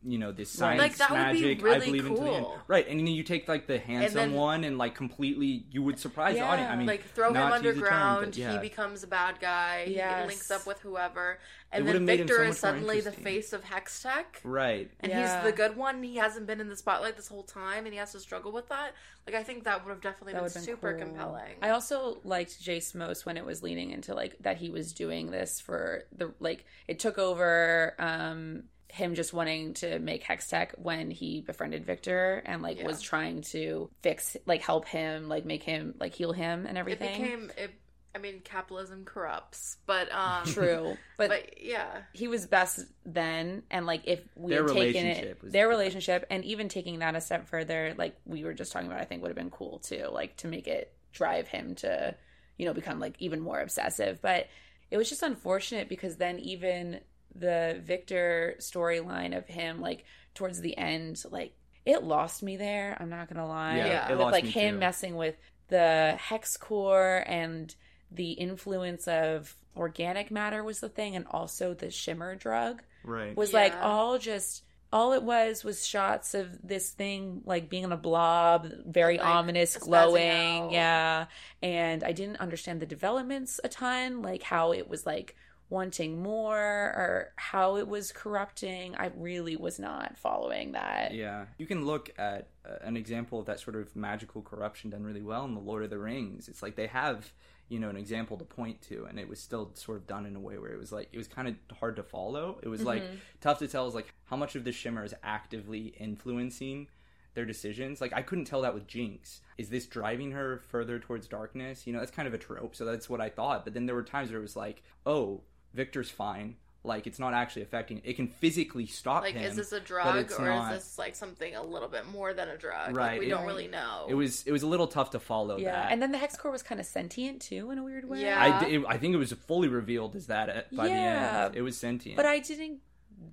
[0.04, 1.61] you know, this science Like, that would be magic.
[1.61, 2.46] I really believe into the end.
[2.68, 5.98] Right, and then you take like the handsome then- one and like completely, you would
[5.98, 6.42] surprise Yeah.
[6.44, 6.70] the audience.
[6.72, 8.52] I mean, like throw him not to use the term, underground, but yeah.
[8.52, 9.87] he becomes a bad guy.
[9.88, 10.22] Yes.
[10.22, 11.38] He links up with whoever,
[11.72, 14.24] and would've then Viktor so is suddenly the face of Hextech.
[14.44, 14.90] right.
[15.00, 15.37] and Yeah.
[15.42, 16.02] he's the good one.
[16.02, 18.68] He hasn't been in the spotlight this whole time, and he has to struggle with
[18.68, 18.92] that.
[19.26, 21.00] Like I think that would have definitely That been would've been super cool.
[21.06, 21.54] compelling.
[21.62, 25.30] I also liked Jayce most when it was leaning into like that he was doing
[25.30, 31.11] this for the like it took over um him just wanting to make Hextech when
[31.11, 32.87] he befriended Viktor and like Yeah.
[32.87, 37.09] was trying to fix like help him like make him like heal him and everything.
[37.09, 37.50] it became.
[37.57, 37.70] It,
[38.14, 43.87] I mean, capitalism corrupts, but um, True, but, But, yeah, he was best then and
[43.87, 45.68] like if we Their had taken it their the best.
[45.70, 49.05] relationship and even taking that a step further like we were just talking about i
[49.07, 52.14] think would have been cool too like to make it drive him to
[52.59, 54.46] you know become like even more obsessive but
[54.90, 57.00] it was just unfortunate because then even
[57.35, 61.53] the Viktor storyline of him like towards the end like
[61.85, 64.07] it lost me there i'm not gonna lie Yeah, Yeah.
[64.09, 64.81] it with lost like me him too.
[64.81, 65.37] messing with
[65.68, 67.75] the hex core and
[68.11, 73.37] the influence of organic matter was the thing and also the shimmer drug Right.
[73.37, 77.92] was like all just all it was was shots of this thing like being in
[77.92, 81.27] a blob very Like, ominous glowing yeah
[81.62, 85.35] and i didn't understand the developments a ton like how it was like
[85.72, 91.66] wanting more or how it was corrupting i really was not following that Yeah, you
[91.66, 95.44] can look at uh, an example of that sort of magical corruption done really well
[95.46, 96.48] in the Lord of the Rings.
[96.48, 97.32] It's like they have,
[97.68, 100.37] you know, an example to point to, and it was still sort of done in
[100.37, 102.61] a way where it was like it was kind of hard to follow.
[102.62, 103.16] It was like Mhm.
[103.40, 106.87] tough to tell, is like how much of the shimmer is actively influencing
[107.35, 108.00] their decisions.
[108.00, 109.40] Like I couldn't tell that with Jinx.
[109.58, 111.87] Is this driving her further towards darkness?
[111.87, 112.76] You know, that's kind of a trope.
[112.76, 113.64] So that's what I thought.
[113.64, 115.40] But then there were times where it was like, oh,
[115.74, 116.56] Viktor's fine.
[116.85, 118.00] Like it's not actually affecting.
[118.02, 119.44] It can physically stop like him.
[119.44, 122.48] is this a drug or not- is this like something a little bit more than
[122.48, 122.96] a drug?
[122.96, 124.06] Right, Like, we it- don't really know.
[124.08, 125.92] It was it was a little tough to follow yeah that.
[125.92, 128.42] and then the hex core was kind of sentient too in a weird way Yeah.
[128.42, 131.30] I, d- it- I think it was fully revealed as that by Yeah.
[131.38, 131.56] the end.
[131.56, 132.16] It was sentient.
[132.16, 132.80] but i didn't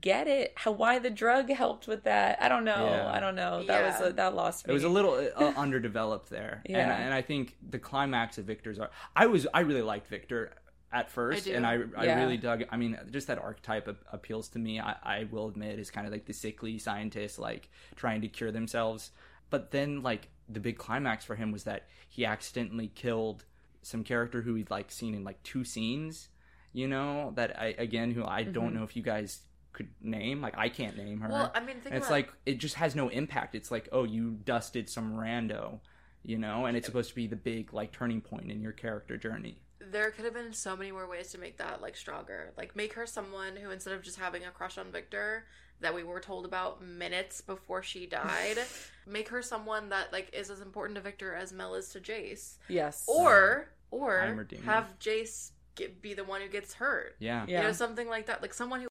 [0.02, 3.12] get it how why the drug helped with that i don't know Yeah.
[3.12, 4.00] i don't know that Yeah.
[4.00, 6.62] was a, that lost me it was a little uh, underdeveloped there.
[6.68, 6.96] And, Yeah.
[6.96, 8.92] and I think the climax of Viktor's arc.
[9.16, 10.54] I was I really liked Viktor
[10.92, 11.54] at first, do.
[11.54, 12.20] and I I Yeah.
[12.24, 12.64] really dug.
[12.72, 14.80] I mean, just that archetype ap- appeals to me.
[14.80, 18.52] I, I will admit is kind of like the sickly scientist, like trying to cure
[18.52, 19.12] themselves.
[19.50, 23.46] But then, like the big climax for him was that he accidentally killed
[23.82, 26.30] some character who he'd like seen in like two scenes.
[26.74, 28.76] You know that I again, who I don't Mhm.
[28.76, 29.42] know if you guys
[29.74, 30.42] could name.
[30.42, 31.30] Like I can't name her.
[31.30, 33.54] Well, I mean, it's about like it just has no impact.
[33.56, 35.80] It's like oh, you dusted some rando,
[36.24, 39.18] you know, and it's supposed to be the big like turning point in your character
[39.18, 39.62] journey.
[39.92, 42.54] There could have been so many more ways to make that like stronger.
[42.58, 45.46] Like make her someone who instead of just having a crush on Viktor
[45.82, 48.58] that we were told about minutes before she died,
[49.08, 52.58] make her someone that like is as important to Viktor as Mel is to Jayce.
[52.68, 53.06] Yes.
[53.08, 57.16] Or or have Jayce get, be the one who gets hurt.
[57.20, 57.46] Yeah.
[57.48, 57.62] Yeah.
[57.62, 58.42] You know, something like that.
[58.42, 58.89] Like someone who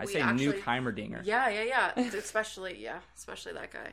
[0.00, 1.20] I say actually- nuke Heimerdinger.
[1.24, 1.62] Yeah, yeah,
[1.96, 2.00] yeah.
[2.14, 3.92] especially, yeah, especially that guy.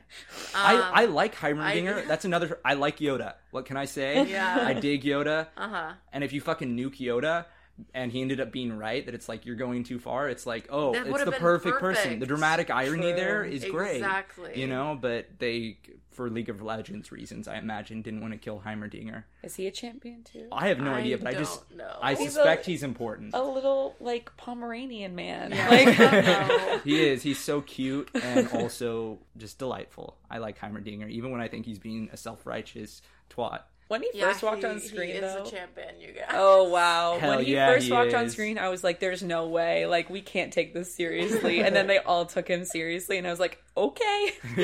[0.54, 1.98] I, Um, I like Heimerdinger.
[2.04, 2.58] I- That's another.
[2.64, 3.34] I like Yoda.
[3.50, 4.24] What can I say?
[4.26, 4.64] Yeah.
[4.66, 5.48] I dig Yoda.
[5.56, 5.92] Uh huh.
[6.12, 7.46] And if you fucking nuke Yoda,
[7.94, 10.28] and he ended up being right, that it's like you're going too far.
[10.28, 12.18] It's like, oh, it's the been perfect, person.
[12.18, 13.14] The dramatic irony True.
[13.14, 13.96] there is great.
[13.96, 14.60] Exactly.
[14.60, 15.78] You know, but they,
[16.18, 19.22] for League of Legends reasons, I imagine, didn't want to kill Heimerdinger.
[19.44, 20.48] Is he a champion too?
[20.50, 21.96] I have no I idea, but I just know.
[22.02, 23.34] I He's suspect a- he's important.
[23.34, 25.52] A little like Pomeranian man.
[25.52, 25.68] Yeah.
[25.68, 26.82] Like.
[26.84, 27.22] He is.
[27.22, 30.16] He's so cute and also just delightful.
[30.28, 33.00] I like Heimerdinger, even when I think he's being a self-righteous
[33.30, 33.60] twat.
[33.88, 35.42] When he Yeah, first walked he- on screen he though.
[35.42, 36.28] is a champion, you guys.
[36.32, 37.18] Oh wow!
[37.18, 39.86] Hell when he yeah, first he walked on screen, I was like, "There's no way!
[39.86, 43.30] Like, we can't take this seriously." and then they all took him seriously, and I
[43.30, 44.32] was like, "Okay,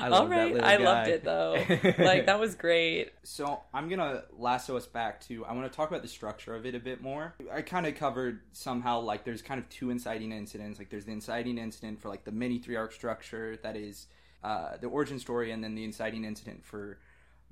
[0.00, 0.84] I all love right." little I guy.
[0.84, 1.54] loved it though.
[2.04, 3.12] like that was great.
[3.24, 6.66] So I'm gonna lasso us back to I want to talk about the structure of
[6.66, 7.34] it a bit more.
[7.52, 10.78] I kind of covered somehow like there's kind of two inciting incidents.
[10.78, 14.06] Like there's the inciting incident for like the mini three arc structure that is
[14.44, 16.98] uh, the origin story, and then the inciting incident for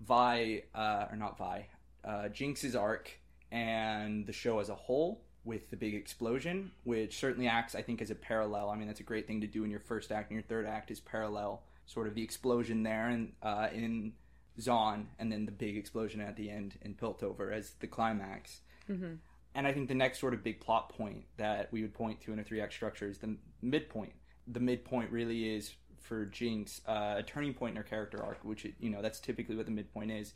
[0.00, 1.66] Vi uh, or not Vi,
[2.04, 3.10] uh, Jinx's arc
[3.50, 8.02] and the show as a whole with the big explosion, which certainly acts I think
[8.02, 8.70] as a parallel.
[8.70, 10.66] I mean that's a great thing to do in your first act and your third
[10.66, 14.12] act is parallel sort of the explosion there and uh, in
[14.60, 18.60] Zaun, and then the big explosion at the end in Piltover as the climax.
[18.88, 19.18] Mhm.
[19.54, 22.32] And I think the next sort of big plot point that we would point to
[22.32, 24.12] in a three act structure is the midpoint.
[24.46, 25.74] The midpoint really is
[26.06, 29.20] for Jinx uh, a turning point in her character arc, which it, you know that's
[29.20, 30.34] typically what the midpoint is.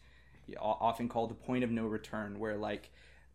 [0.58, 2.90] Often called the point of no return, where like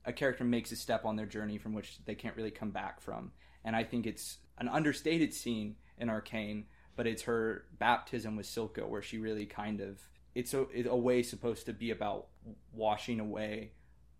[0.05, 3.01] a character makes a step on their journey from which they can't really come back
[3.01, 3.31] from.
[3.63, 8.87] And I think it's an understated scene in Arcane, but it's her baptism with Silco,
[8.87, 10.01] where she really kind of
[10.33, 12.27] it's a, it's a way supposed to be about
[12.73, 13.71] washing away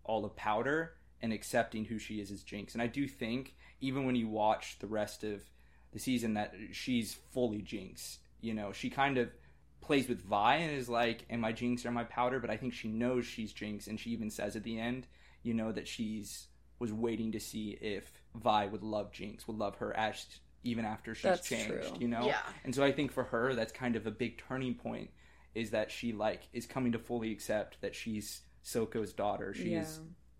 [0.04, 2.72] all the powder and accepting who she is as Jinx.
[2.72, 5.42] And I do think even when you watch the rest of
[5.92, 8.18] the season that she's fully Jinx.
[8.40, 9.30] You know, she kind of
[9.80, 12.56] plays with Vi and is like, "Am I Jinx or am I powder?" But I
[12.56, 15.06] think she knows she's Jinx, and she even says at the end,
[15.42, 19.76] you know, that she's was waiting to see if Vi would love Jinx, would love
[19.76, 20.26] her as
[20.62, 21.68] even after she's That's changed.
[21.68, 21.96] true.
[22.00, 22.42] You know, Yeah.
[22.64, 25.10] and so I think for her, that's kind of a big turning point.
[25.54, 29.54] Is that she like is coming to fully accept that she's Silco's daughter.
[29.54, 29.86] She's Yeah.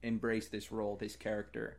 [0.08, 1.78] embraced this role, this character.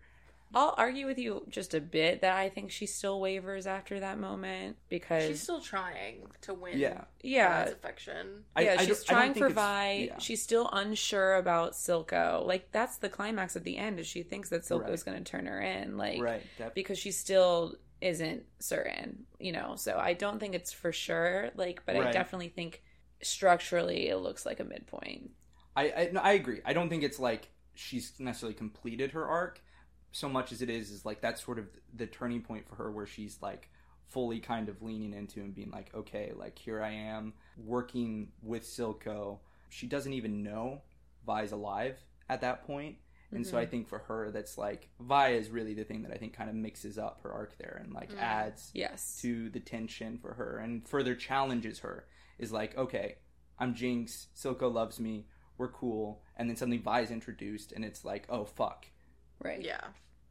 [0.55, 4.17] I'll argue with you just a bit that I think she still wavers after that
[4.17, 6.79] moment because She's still trying to win.
[6.79, 7.03] Yeah.
[7.21, 8.43] yeah, Vi's affection.
[8.55, 10.07] I- yeah, I she's I trying for Vi.
[10.09, 10.17] yeah.
[10.19, 12.45] She's still unsure about Silco.
[12.45, 15.05] Like that's the climax at the end is she thinks that Silco's Right.
[15.13, 15.97] going to turn her in.
[15.97, 16.43] Like Right.
[16.59, 19.73] That, because she still isn't certain, you know.
[19.75, 21.49] So I don't think it's for sure.
[21.55, 22.83] Like, but I definitely think
[23.21, 25.31] structurally it looks like a midpoint.
[25.75, 26.61] I I, no, I agree.
[26.65, 29.61] I don't think it's like she's necessarily completed her arc
[30.17, 32.91] so much as it is is like that's sort of the turning point for her
[32.91, 33.69] where she's like
[34.07, 38.63] fully kind of leaning into and being like, okay, like here I am working with
[38.63, 39.39] Silco.
[39.69, 40.81] She doesn't even know
[41.25, 41.97] Vi's alive
[42.29, 42.95] at that point.
[43.33, 46.15] And so I think for her, that's like Vi is really the thing that I
[46.17, 48.19] think kind of mixes up her arc there and like Mm.
[48.21, 49.19] adds Yes.
[49.21, 52.05] to the tension for her and further challenges her
[52.39, 53.15] is like okay
[53.59, 55.25] i'm jinx silco loves me
[55.57, 58.85] we're cool and then suddenly vi is introduced and it's like oh fuck
[59.43, 59.61] right.
[59.61, 59.81] Yeah.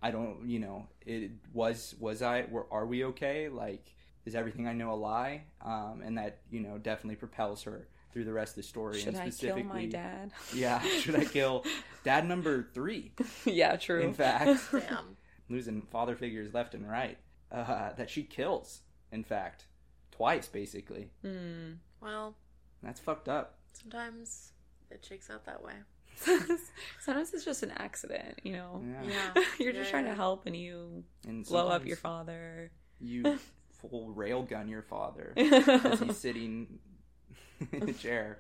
[0.03, 4.67] I don't you know it was was i were, are we okay like is everything
[4.67, 8.53] i know a lie um and that you know definitely propels her through the rest
[8.53, 10.33] of the story Should and I kill specifically my dad?
[10.55, 11.65] yeah should i kill
[12.05, 13.13] dad number three
[13.45, 14.01] yeah, true.
[14.01, 15.17] in fact Damn.
[15.49, 17.19] losing father figures left and right
[17.53, 18.81] uh that she kills
[19.13, 19.67] in fact
[20.11, 21.73] twice basically Hmm.
[22.01, 22.37] Well,
[22.83, 23.59] That's fucked up.
[23.73, 24.53] sometimes
[24.91, 25.73] it shakes out that way.
[27.01, 28.83] Sometimes it's just an accident, you know.
[29.05, 29.33] Yeah.
[29.35, 29.45] Yeah.
[29.59, 30.11] You're just Yeah, trying yeah.
[30.13, 32.71] to help and you And blow up your father.
[33.01, 33.39] You
[33.81, 36.79] full railgun your father as he's sitting
[37.73, 38.39] in the chair.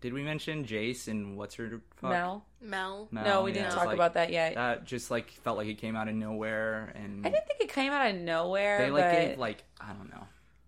[0.00, 2.10] Did we mention Jayce and what's her fuck?
[2.10, 2.46] Mel?
[2.60, 3.08] Mel.
[3.10, 4.54] Mel, No, we yeah, didn't talk like- about that yet.
[4.54, 7.72] That just like felt like it came out of nowhere, and I didn't think it
[7.72, 10.24] came out of nowhere, they like but gave like I don't know.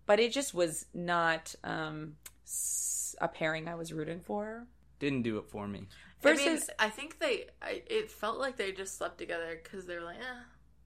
[0.07, 4.67] but it just was not um s- a pairing I was rooting for.
[4.99, 5.87] didn't do it for me.
[6.21, 7.45] Versus, Versus, I, mean, I think they.
[7.63, 10.41] I, it felt like they just slept together because they were like, eh,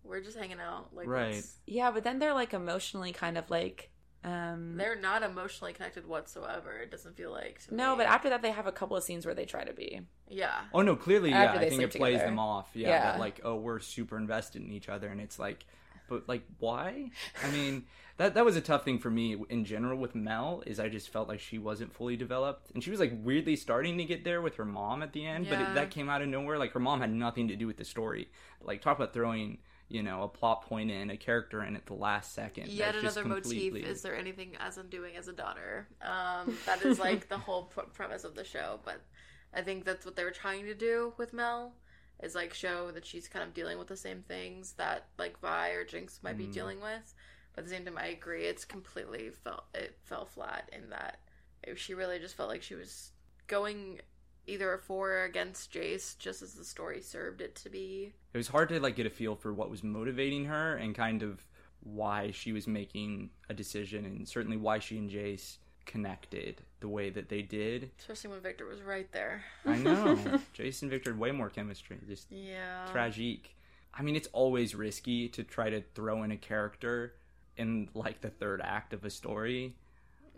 [0.04, 0.94] we're just hanging out.
[0.94, 1.34] Like, Right.
[1.34, 3.90] let's- yeah, but then they're like emotionally kind of like,
[4.24, 6.72] um, They're not emotionally connected whatsoever.
[6.78, 7.60] It doesn't feel like.
[7.66, 7.98] to no, me.
[8.04, 10.00] but after that they have a couple of scenes where they try to be.
[10.28, 11.52] yeah, Oh no, clearly, yeah.
[11.52, 12.68] I think it sleep plays them off.
[12.74, 13.02] Yeah, Yeah.
[13.12, 15.64] that, like oh, we're super invested in each other, and it's like,
[16.08, 17.10] but like, why?
[17.44, 17.84] I mean,
[18.16, 20.62] that that was a tough thing for me in general with Mel.
[20.66, 23.98] Is I just felt like she wasn't fully developed, and she was like weirdly starting
[23.98, 26.28] to get there with her mom at the end, but it, that came out of
[26.28, 26.58] nowhere.
[26.58, 28.28] Like her mom had nothing to do with the story.
[28.60, 29.58] Like talk about throwing.
[29.88, 32.68] You know, a plot point in, a character in at the last second.
[32.68, 33.86] yet another completely- motif.
[33.96, 35.86] Is there anything as I'm doing as a daughter?
[36.00, 38.80] Um, that is like the whole pr- premise of the show.
[38.86, 39.02] But
[39.52, 41.74] I think that's what they were trying to do with Mel.
[42.22, 45.70] Is like show that she's kind of dealing with the same things that like Vi
[45.70, 46.52] or Jinx might be Mm.
[46.52, 47.14] dealing with.
[47.54, 48.44] But at the same time, I agree.
[48.44, 51.18] It's completely felt It fell flat in that
[51.64, 53.10] it, she really just felt like she was
[53.48, 54.00] going
[54.46, 58.12] either for or against Jayce, just as the story served it to be.
[58.32, 61.22] it was hard to like get a feel for what was motivating her and kind
[61.22, 61.46] of
[61.84, 67.10] why she was making a decision and certainly why she and Jayce connected the way
[67.10, 67.90] that they did.
[67.98, 69.44] Especially when Viktor was right there.
[69.64, 70.18] I know.
[70.52, 71.98] Jason Viktor had way more chemistry.
[72.08, 72.86] Just Yeah.
[72.92, 73.54] tragique.
[73.94, 77.14] I mean, it's always risky to try to throw in a character
[77.56, 79.76] in like the third act of a story.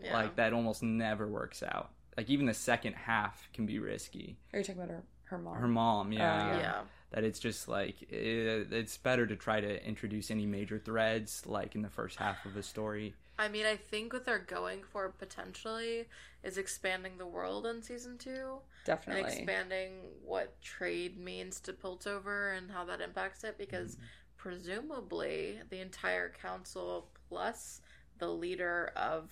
[0.03, 0.13] Yeah.
[0.15, 1.91] Like that almost never works out.
[2.17, 4.37] Like even the second half can be risky.
[4.53, 5.57] Are you talking about her her mom?
[5.57, 6.59] Her mom, yeah.
[6.59, 6.81] yeah.
[7.15, 11.75] That it's just like it, it's better to try to introduce any major threads like
[11.75, 15.09] in the first half of the story I mean, I think what they're going for
[15.09, 16.05] potentially
[16.45, 19.23] is expanding the world in season two and Definitely.
[19.23, 19.91] expanding
[20.25, 23.97] what trade means to Piltover and how that impacts it because
[24.37, 27.81] presumably the entire council plus
[28.19, 29.31] the leader of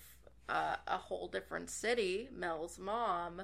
[0.48, 3.42] uh, a whole different city, Mel's mom,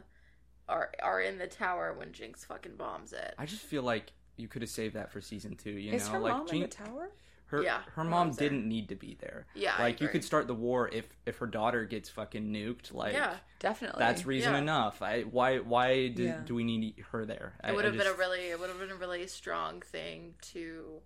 [0.68, 3.34] are are in the tower when Jinx fucking bombs it.
[3.38, 6.12] i just feel like you could have saved that for season two you Is know
[6.14, 7.10] her like mom in the tower?
[7.46, 8.48] her Yeah, her her mom there.
[8.48, 11.38] didn't need to be there Yeah, I like you could start the war if if
[11.38, 13.98] her daughter gets fucking nuked like yeah, Definitely.
[14.00, 14.58] that's reason Yeah.
[14.60, 16.40] enough i why why do, Yeah.
[16.44, 18.90] do we need her there it would have been a really it would have been
[18.90, 21.00] a really strong thing to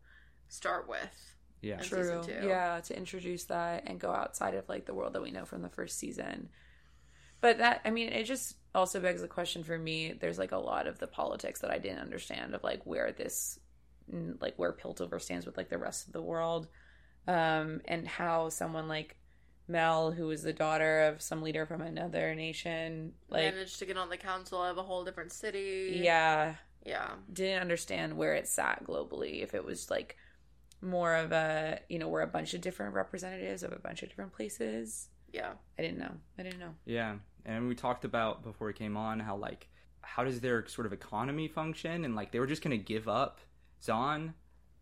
[0.49, 1.35] start with.
[1.61, 1.99] yeah in True.
[2.03, 2.47] season two.
[2.49, 5.63] Yeah, to introduce that and go outside of like the world that we know from
[5.63, 6.49] the first season.
[7.43, 10.15] But that, I mean, it just also begs the question for me.
[10.19, 13.59] There's like a lot of the politics that I didn't understand of like where this,
[14.41, 16.69] like where Piltover stands with like the rest of the world,
[17.29, 19.17] um, and how someone like
[19.69, 23.97] Mel, who is the daughter of some leader from another nation, like managed to get
[23.99, 26.01] on the council of a whole different city.
[26.03, 27.11] yeah, Yeah.
[27.33, 29.43] didn't understand where it sat globally.
[29.43, 30.17] If it was like
[30.81, 34.09] more of a, you know, we're a bunch of different representatives of a bunch of
[34.09, 35.09] different places.
[35.33, 35.53] Yeah.
[35.79, 36.13] I didn't know.
[36.39, 36.75] I didn't know.
[36.85, 39.69] Yeah, and we talked about before we came on how like
[40.01, 43.41] how does their sort of economy function, and like they were just gonna give up
[43.83, 44.35] Zaun,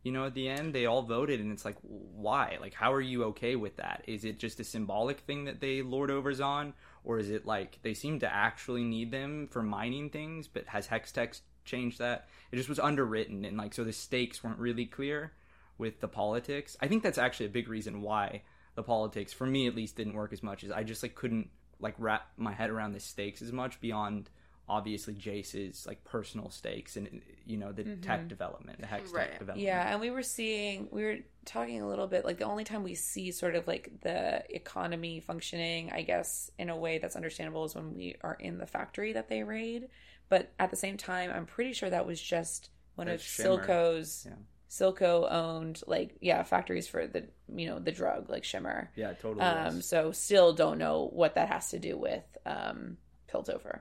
[0.02, 2.58] you know, at the end they all voted, and it's like why?
[2.60, 4.02] Like how are you okay with that?
[4.06, 6.72] Is it just a symbolic thing that they lord over Zaun,
[7.04, 10.48] or is it like they seem to actually need them for mining things?
[10.48, 12.28] But has Hextech changed that?
[12.50, 15.32] It just was underwritten, and like so the stakes weren't really clear
[15.78, 16.76] with the politics.
[16.80, 18.42] I think that's actually a big reason why
[18.74, 21.50] the politics for me at least didn't work as much as I just like couldn't
[21.80, 24.30] like wrap my head around the stakes as much beyond
[24.68, 29.30] obviously Jayce's like personal stakes and you know the tech development, the hex Right.
[29.30, 29.58] tech development.
[29.58, 29.66] Mm-hmm.
[29.66, 32.84] Yeah, and we were seeing, we were talking a little bit like the only time
[32.84, 37.64] we see sort of like the economy functioning, I guess, in a way that's understandable
[37.64, 39.88] is when we are in the factory that they raid.
[40.28, 43.66] But at the same time, I'm pretty sure that was just one That's of Shimmer.
[43.66, 44.26] Silco's.
[44.28, 44.36] Yeah.
[44.70, 48.90] Silco owned like yeah factories for the you know the drug like Shimmer.
[48.94, 49.44] Yeah, totally.
[49.44, 52.96] Um, so still don't know what that has to do with um,
[53.32, 53.80] Piltover.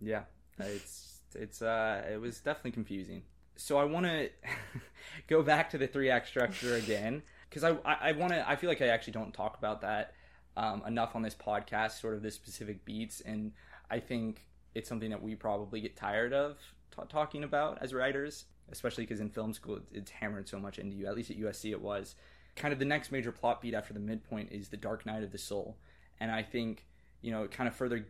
[0.00, 0.22] Yeah,
[0.58, 3.22] it's it's uh it was definitely confusing.
[3.56, 4.30] So I want to
[5.28, 8.56] go back to the three act structure again because I I, I want to I
[8.56, 10.14] feel like I actually don't talk about that
[10.56, 13.52] um, enough on this podcast, sort of the specific beats, and
[13.90, 16.56] I think it's something that we probably get tired of
[17.08, 20.78] ta talking about as writers, especially because in film school it's, it's hammered so much
[20.78, 21.06] into you.
[21.06, 22.14] At least at USC it was.
[22.56, 25.30] Kind of the next major plot beat after the midpoint is the Dark Night of
[25.30, 25.76] the Soul,
[26.18, 26.86] and I think
[27.22, 28.06] you know it kind of further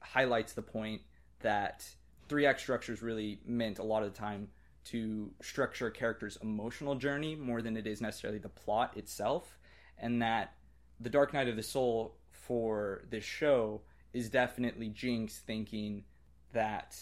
[0.00, 1.02] highlights the point
[1.40, 1.84] that
[2.28, 4.48] three act structures really meant a lot of the time
[4.84, 9.58] to structure a character's emotional journey more than it is necessarily the plot itself
[9.98, 10.54] and that
[11.00, 13.82] the dark night of the soul for this show
[14.12, 16.04] is definitely jinx thinking
[16.52, 16.96] that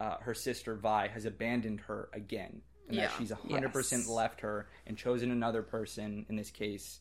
[0.00, 3.08] uh, her sister vi has abandoned her again and Yeah.
[3.08, 7.00] that she's 100% left her and chosen another person in this case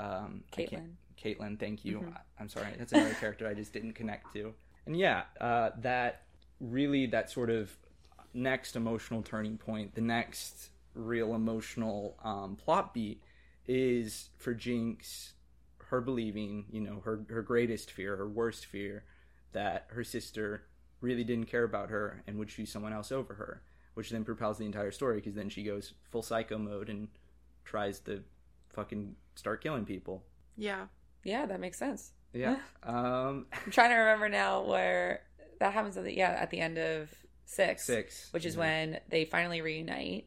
[0.00, 0.94] um, Caitlyn.
[1.22, 2.00] Caitlyn, thank you.
[2.00, 2.16] Mhm.
[2.16, 4.52] I- I'm sorry, that's another character I just didn't connect to.
[4.86, 6.24] And yeah, uh, that
[6.60, 7.76] really that sort of
[8.34, 13.22] next emotional turning point, the next real emotional um, plot beat
[13.66, 15.34] is for Jinx,
[15.78, 19.04] her believing, you know, her her greatest fear, her worst fear,
[19.52, 20.64] that her sister
[21.02, 23.62] really didn't care about her and would choose someone else over her,
[23.94, 27.08] which then propels the entire story because then she goes full psycho mode and
[27.64, 28.22] tries to
[28.70, 30.24] fucking start killing people.
[30.56, 30.86] Yeah.
[31.24, 32.12] Yeah, that makes sense.
[32.32, 32.56] Yeah.
[32.82, 35.22] um, I'm trying to remember now where
[35.58, 37.10] that happens at the yeah at the end of
[37.44, 38.60] six, six, which is yeah.
[38.60, 40.26] when they finally reunite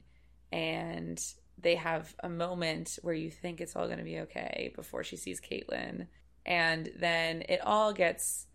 [0.52, 1.22] and
[1.58, 5.18] they have a moment where you think it's all going to be okay before she
[5.18, 6.08] sees Caitlyn,
[6.46, 8.46] and then it all gets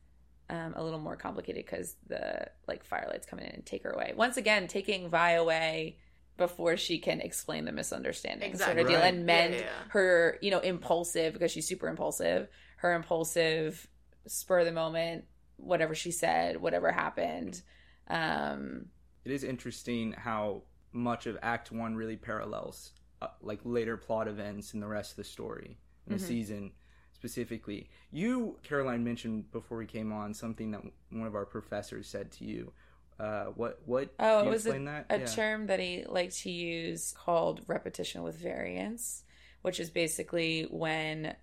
[0.51, 4.13] um, a little more complicated because the like firelights coming in and take her away
[4.17, 5.97] once again, taking Vi away
[6.37, 8.83] before she can explain the misunderstanding sort Exactly.
[8.83, 9.15] of deal Right.
[9.15, 9.85] and mend Yeah, yeah, yeah.
[9.91, 12.49] her you know impulsive because she's super impulsive
[12.79, 13.87] her impulsive
[14.27, 15.25] spur of the moment
[15.57, 17.61] whatever she said whatever happened
[18.09, 18.87] um
[19.25, 22.93] it is interesting how much of Act One really parallels
[23.23, 25.77] uh, like later plot events in the rest of the story
[26.07, 26.27] in the Mhm.
[26.27, 26.73] season
[27.21, 27.91] specifically.
[28.11, 32.45] You, Caroline, mentioned before we came on something that one of our professors said to
[32.45, 32.73] you.
[33.19, 33.79] Uh, what?
[33.85, 34.15] What?
[34.19, 35.05] Oh, it was explain that?
[35.11, 35.27] a Yeah.
[35.27, 39.23] term that he liked to use called repetition with variance,
[39.61, 41.37] which is basically when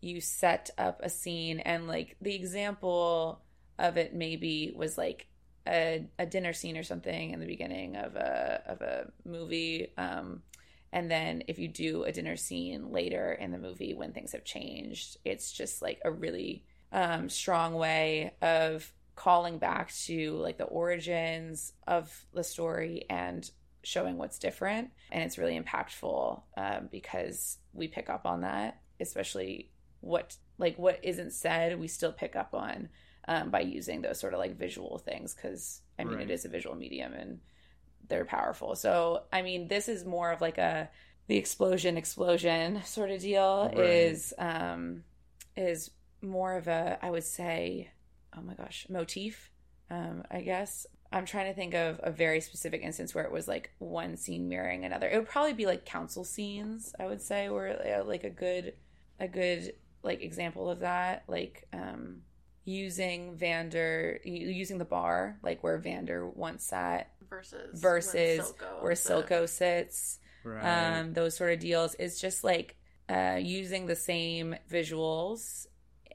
[0.00, 3.40] you set up a scene and like the example
[3.78, 5.28] of it maybe was like
[5.68, 10.42] a, a dinner scene or something in the beginning of a of a movie um
[10.92, 14.44] and then if you do a dinner scene later in the movie when things have
[14.44, 20.64] changed it's just like a really um strong way of calling back to like the
[20.64, 23.50] origins of the story and
[23.82, 29.70] showing what's different and it's really impactful um, because we pick up on that especially
[30.00, 32.88] what like what isn't said we still pick up on
[33.28, 36.30] um, by using those sort of like visual things because i mean Right.
[36.30, 37.40] it is a visual medium and
[38.10, 38.74] they're powerful.
[38.74, 40.90] So i mean this is more of like a
[41.28, 43.78] the explosion explosion sort of deal Right.
[43.78, 45.04] is um
[45.56, 45.90] is
[46.20, 47.90] more of a i would say
[48.36, 49.50] oh my gosh motif
[49.90, 50.86] um i guess.
[51.12, 54.48] I'm trying to think of a very specific instance where it was like one scene
[54.48, 55.08] mirroring another.
[55.08, 58.74] It would probably be like council scenes i would say were uh, like a good
[59.18, 61.24] a good like example of that.
[61.26, 62.22] Like um
[62.64, 68.46] using vander using the bar like where vander once sat Versus versus when
[68.80, 69.12] where sit.
[69.12, 70.90] silco sits Right.
[70.90, 72.76] um, those sort of deals is just like
[73.08, 75.66] uh, using the same visuals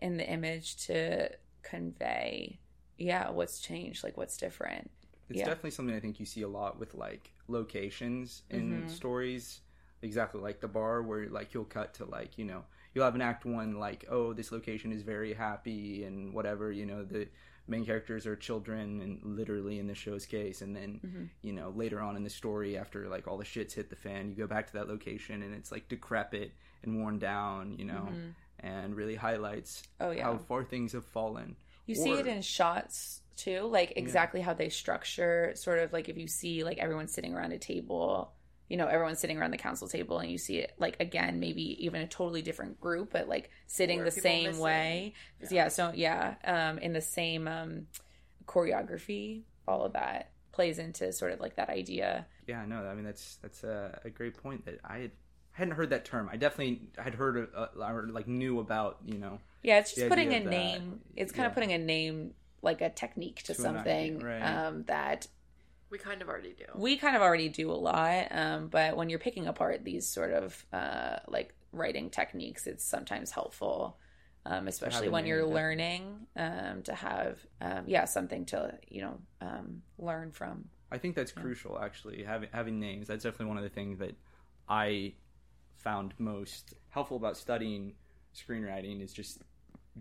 [0.02, 1.30] in the image to
[1.64, 2.60] convey,
[2.98, 4.92] yeah, what's changed, like what's different.
[5.30, 5.46] It's Yeah.
[5.46, 8.90] definitely something I think you see a lot with like locations in Mhm.
[8.90, 9.62] stories.
[10.02, 12.64] Exactly like the bar where like you'll cut to like, you know,
[12.94, 16.86] you'll have an act one like, oh, this location is very happy and whatever, you
[16.86, 17.28] know, the
[17.68, 21.30] main characters are children and literally in the show's case and then Mhm.
[21.42, 24.30] you know later on in the story after like all the shits hit the fan
[24.30, 26.52] you go back to that location and it's like decrepit
[26.84, 28.34] and worn down you know Mhm.
[28.60, 31.56] and really highlights Oh yeah, how far things have fallen
[31.88, 35.52] you see it in shots too, like exactly how they structure.
[35.56, 38.34] Sort of like if you see like everyone sitting around a table,
[38.70, 41.86] you know, everyone's sitting around the council table, and you see it like again, maybe
[41.86, 44.62] even a totally different group, but like sitting Where the same missing.
[44.64, 45.14] way.
[45.42, 45.48] Yeah.
[45.52, 47.88] yeah so yeah um in the same um
[48.48, 53.04] choreography all of that plays into sort of like that idea yeah no i mean
[53.04, 55.12] that's that's a, a great point that i had
[55.52, 59.18] hadn't heard that term i definitely had heard of, uh, or like knew about you
[59.18, 62.82] know yeah it's just putting a that, name it's kind of putting a name like
[62.82, 64.42] a technique to, To something idea, right.
[64.68, 65.28] um that
[65.96, 66.66] We kind of already do.
[66.76, 70.34] we kind of already do a lot um but when you're picking apart these sort
[70.34, 73.98] of uh like writing techniques it's sometimes helpful
[74.46, 79.82] um, especially when you're learning um, to have um, yeah something to you know um,
[79.98, 81.44] learn from i think that's Yeah.
[81.44, 84.16] crucial actually having having names that's definitely one of the things that
[84.68, 85.14] i
[85.78, 87.94] found most helpful about studying
[88.36, 89.40] screenwriting is just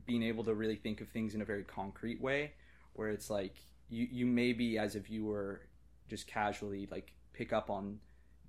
[0.06, 2.52] being able to really think of things in a very concrete way
[2.94, 3.54] where it's like
[3.88, 5.60] you you maybe as a viewer
[6.08, 7.98] just casually like pick up on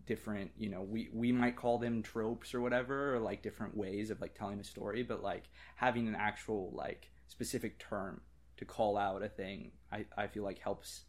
[0.06, 4.12] different you know we we might call them tropes or whatever or like different ways
[4.12, 5.46] of like telling a story but like
[5.76, 8.22] having an actual like specific term
[8.58, 11.06] to call out a thing i i feel like helps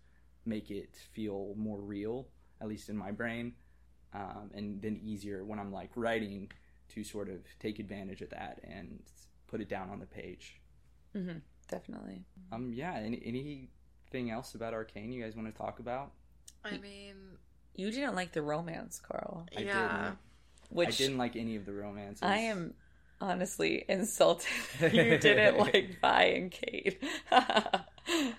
[0.46, 2.28] make it feel more real
[2.60, 3.52] at least in my brain
[4.14, 6.50] um, and then easier when i'm like writing
[6.88, 9.02] to sort of take advantage of that and
[9.48, 10.60] put it down on the page.
[11.16, 11.38] Mm-hmm.
[11.68, 12.24] definitely.
[12.52, 16.12] Um yeah any, anything else about arcane you guys want to talk about
[16.64, 17.16] I mean,
[17.74, 20.02] You didn't like the romance, Carl, I yeah.
[20.02, 20.18] didn't.
[20.70, 22.74] which i didn't like any of the romances I am
[23.20, 24.46] honestly insulted.
[24.80, 27.02] you didn't like Vi and Kate.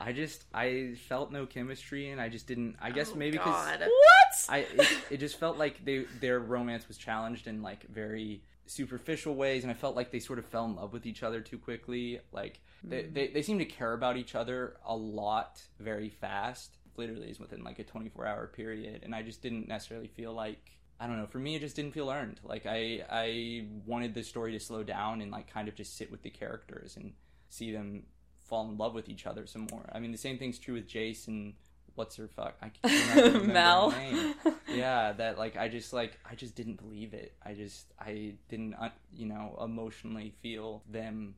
[0.01, 2.78] I just I felt no chemistry, and I just didn't.
[2.82, 4.45] I guess Oh, maybe because what?
[4.49, 9.36] I it, it just felt like they their romance was challenged in like very superficial
[9.36, 11.57] ways, and I felt like they sort of fell in love with each other too
[11.57, 12.20] quickly.
[12.32, 13.13] Like they hmm.
[13.13, 16.78] they, they seem to care about each other a lot very fast.
[16.98, 20.34] Literally, is within like a twenty four hour period, and I just didn't necessarily feel
[20.34, 20.72] like.
[21.00, 21.28] I don't know.
[21.28, 22.39] For me, it just didn't feel earned.
[22.43, 26.10] Like I, I wanted the story to slow down and like kind of just sit
[26.10, 27.14] with the characters and
[27.50, 28.08] see them
[28.45, 29.88] fall in love with each other some more.
[29.91, 31.54] I mean, the same thing's true with Jayce and
[31.93, 32.56] what's her fuck?
[32.64, 33.91] I can't remember her Mel.
[33.91, 34.34] name.
[34.74, 37.36] Yeah, that like I just like I just didn't believe it.
[37.45, 41.36] I just I didn't uh, you know emotionally feel them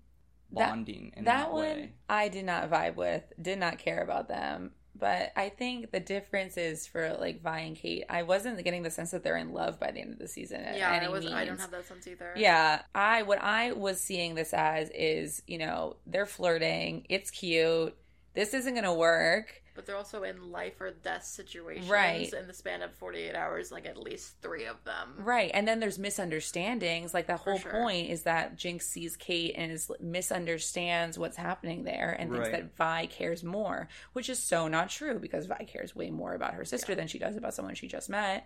[0.53, 1.91] That- bonding in that that, one way.
[2.07, 4.71] I did not vibe with, did not care about them.
[4.99, 8.03] But I think the difference is for like Vi and Kate.
[8.09, 10.61] I wasn't getting the sense that they're in love by the end of the season.
[10.61, 11.25] At yeah, any I was.
[11.25, 12.33] I don't have that sense either.
[12.35, 17.05] Yeah, I what I was seeing this as is, you know, they're flirting.
[17.09, 17.95] It's cute.
[18.33, 19.58] This isn't going to work.
[19.79, 21.87] But they're also in life or death situations.
[21.89, 22.33] Right.
[22.33, 25.13] In the span of forty eight hours, like at least three of them.
[25.17, 25.49] Right.
[25.53, 27.13] And then there's misunderstandings.
[27.13, 27.71] Like the whole sure.
[27.71, 32.51] point is that Jinx sees Kate and is misunderstands what's happening there and thinks Right.
[32.57, 36.55] that Vi cares more, which is so not true because Vi cares way more about
[36.55, 36.97] her sister Yeah.
[36.97, 38.45] than she does about someone she just met.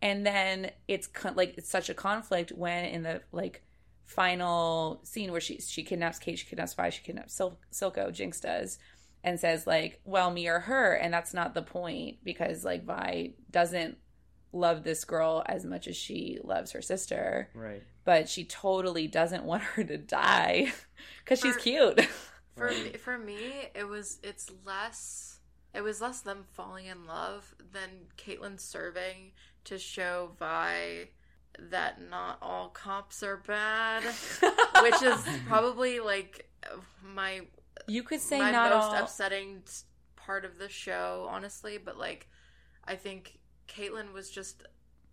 [0.00, 3.62] And then it's con- like it's such a conflict when in the like
[4.04, 8.40] final scene where she she kidnaps Kate, she kidnaps Vi, she kidnaps Sil- Silco, Jinx
[8.40, 8.78] does,
[9.24, 13.34] and says like, "Well, me or her," and that's not the point because like Vi
[13.50, 13.98] doesn't
[14.52, 17.82] love this girl as much as she loves her sister, Right.
[18.04, 20.72] but she totally doesn't want her to die
[21.24, 22.00] because she's cute.
[22.56, 25.38] For me, for me, it was it's less
[25.74, 29.32] it was less them falling in love than Caitlyn serving
[29.64, 31.08] to show Vi
[31.70, 34.02] that not all cops are bad,
[34.82, 36.50] which is probably like
[37.02, 37.40] my
[37.88, 39.02] you could say my not most all.
[39.04, 39.62] upsetting
[40.16, 41.78] part of the show, honestly.
[41.78, 42.28] But like,
[42.84, 44.64] I think Caitlyn was just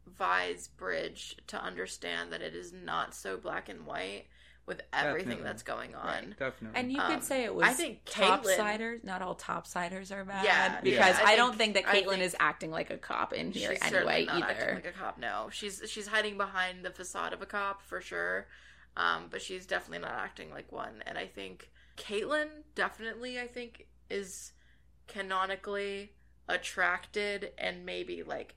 [0.08, 4.26] Vi's bridge to understand that it is not so black and white
[4.66, 5.44] with everything Definitely.
[5.46, 6.06] that's going on.
[6.06, 6.38] Right.
[6.40, 6.80] Definitely.
[6.80, 9.04] And you Um, could say it was I think top Caitlyn- siders.
[9.04, 10.46] Not all top siders are bad.
[10.46, 11.26] Yeah, because yeah.
[11.26, 13.52] I, I don't think think- that I Caitlyn think- is acting like a cop in
[13.52, 14.76] here she's anyway certainly not acting either.
[14.76, 15.18] like a cop.
[15.18, 18.48] No, she's she's hiding behind the facade of a cop for sure,
[18.96, 21.02] um, but she's definitely not acting like one.
[21.08, 24.54] And I think Caitlyn definitely, I think, is
[25.08, 26.14] canonically
[26.48, 28.56] attracted and maybe like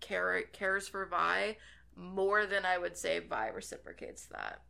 [0.00, 1.56] care cares for Vi
[1.96, 4.60] more than I would say Vi reciprocates that.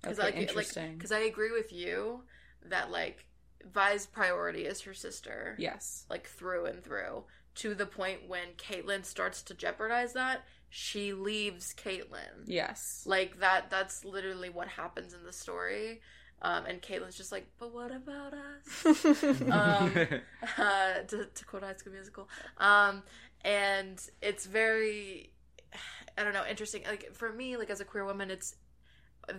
[0.00, 0.94] Because Okay, like, like, interesting.
[0.94, 2.22] because I agree with you
[2.68, 3.26] that like
[3.72, 6.04] Vi's priority is her sister yes.
[6.10, 11.74] like through and through to the point when Caitlyn starts to jeopardize that, she leaves
[11.74, 12.46] Caitlyn.
[12.46, 13.04] Yes.
[13.06, 16.00] Like that that's literally what happens in the story.
[16.44, 19.04] Um, and Caitlyn's just like, but what about us?
[19.42, 20.08] um,
[20.58, 22.28] uh, to, to quote High School Musical.
[22.58, 23.04] Um,
[23.44, 25.30] and it's very,
[26.18, 26.82] I don't know, interesting.
[26.84, 28.56] Like for me, like as a queer woman, it's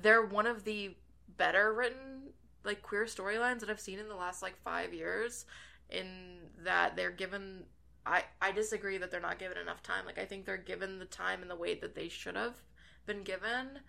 [0.01, 0.95] they're one of the
[1.37, 2.31] better written
[2.63, 5.45] like queer storylines that I've seen in the last like five years.
[5.89, 7.65] In that they're given,
[8.05, 10.05] I I disagree that they're not given enough time.
[10.05, 12.55] Like I think they're given the time and the weight that they should have
[13.05, 13.79] been given,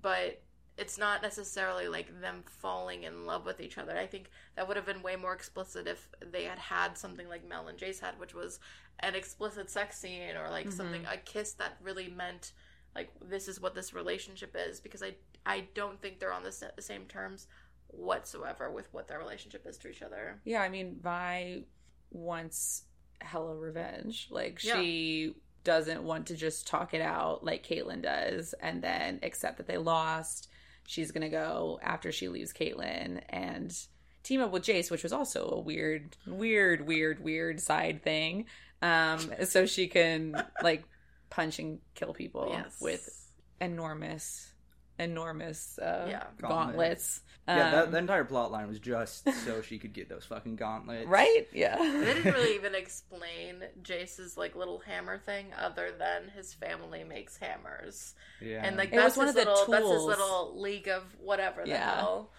[0.00, 0.40] but
[0.78, 3.96] it's not necessarily like them falling in love with each other.
[3.96, 7.46] I think that would have been way more explicit if they had had something like
[7.46, 8.60] Mel and Jayce had, which was
[9.00, 10.72] an explicit sex scene or like Mhm.
[10.72, 12.52] something a kiss that really meant
[12.94, 14.80] like this is what this relationship is.
[14.80, 15.14] Because I
[15.46, 17.46] I don't think they're on the sa- same terms
[17.88, 20.40] whatsoever with what their relationship is to each other.
[20.44, 21.64] Yeah, I mean, Vi
[22.10, 22.84] wants
[23.20, 24.28] hella revenge.
[24.30, 24.76] Like Yeah.
[24.80, 29.66] she doesn't want to just talk it out like Caitlyn does and then accept that
[29.66, 30.48] they lost.
[30.90, 33.72] She's gonna go after she leaves Caitlyn and
[34.24, 38.46] team up with Jayce, which was also a weird, weird, weird, weird side thing.
[38.82, 40.34] Um, so she can
[40.64, 40.82] like
[41.30, 43.08] punch and kill people yes, with
[43.60, 44.49] enormous,
[45.00, 46.24] enormous uh, Yeah.
[46.40, 47.22] gauntlets.
[47.48, 50.56] yeah, that, Um, that entire plot line was just so she could get those fucking
[50.56, 51.06] gauntlets.
[51.08, 51.48] right?
[51.52, 51.76] Yeah.
[51.78, 57.36] They didn't really even explain Jayce's like little hammer thing other than his family makes
[57.38, 58.14] hammers.
[58.40, 58.64] Yeah.
[58.64, 61.02] and like It that's was one his of the little that's his little league of
[61.18, 61.96] whatever the Yeah.
[61.96, 62.30] hell.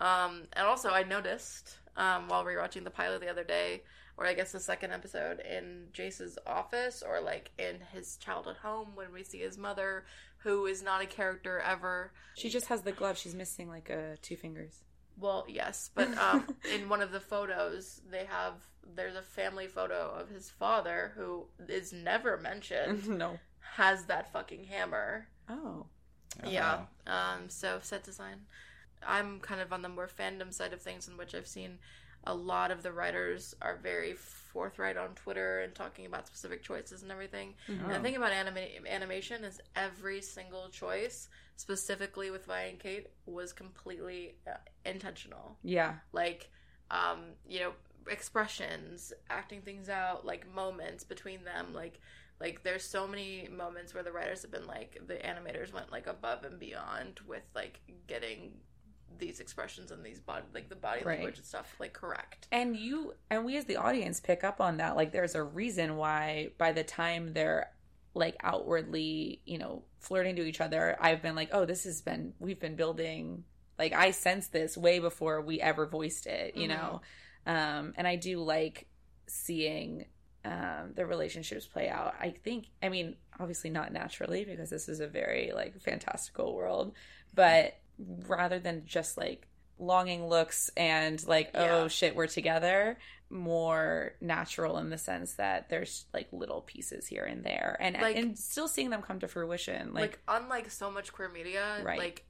[0.00, 3.82] Um, and also I noticed um, while rewatching the pilot the other day,
[4.16, 8.88] or I guess the second episode, in Jayce's office or like in his childhood home
[8.94, 10.04] when we see his mother,
[10.42, 12.12] who is not a character ever.
[12.34, 13.18] She just has the glove.
[13.18, 14.82] She's missing like uh, two fingers.
[15.18, 18.54] Well, yes, but um, in one of the photos, they have
[18.94, 23.38] there's a family photo of his father who is never mentioned no.
[23.76, 25.26] has that fucking hammer.
[25.48, 25.86] Oh.
[26.46, 26.82] Yeah.
[27.06, 28.42] Um, so set design.
[29.06, 31.78] I'm kind of on the more fandom side of things in which I've seen
[32.24, 37.02] a lot of the writers are very forthright on Twitter and talking about specific choices
[37.02, 37.54] and everything.
[37.68, 37.86] Mm-hmm.
[37.86, 43.06] And the thing about anima- animation is every single choice, specifically with Vi and Kate,
[43.26, 45.56] was completely uh, intentional.
[45.62, 45.94] Yeah.
[46.12, 46.50] Like,
[46.90, 47.72] um, you know,
[48.08, 52.00] expressions, acting things out, like moments between them, like.
[52.42, 56.06] Like there's so many moments where the writers have been like the animators went like
[56.06, 58.52] above and beyond with like getting
[59.20, 61.18] these expressions and these body like the body Right.
[61.18, 62.48] language and stuff like correct.
[62.50, 64.96] And you and we as the audience pick up on that.
[64.96, 67.70] Like there's a reason why by the time they're
[68.14, 72.32] like outwardly, you know, flirting to each other, I've been like, oh, this has been
[72.40, 73.44] we've been building
[73.78, 76.70] like I sensed this way before we ever voiced it, you Mhm.
[76.70, 77.00] know.
[77.46, 78.86] Um and I do like
[79.26, 80.06] seeing
[80.44, 82.14] um the relationships play out.
[82.18, 86.94] I think I mean, obviously not naturally because this is a very like fantastical world,
[87.34, 87.76] but
[88.26, 89.46] rather than just like
[89.78, 92.98] longing looks and like oh shit we're together
[93.30, 98.16] more natural in the sense that there's like little pieces here and there and Like-
[98.16, 101.98] and still seeing them come to fruition Like, like, unlike so much queer media, Right.
[101.98, 102.24] like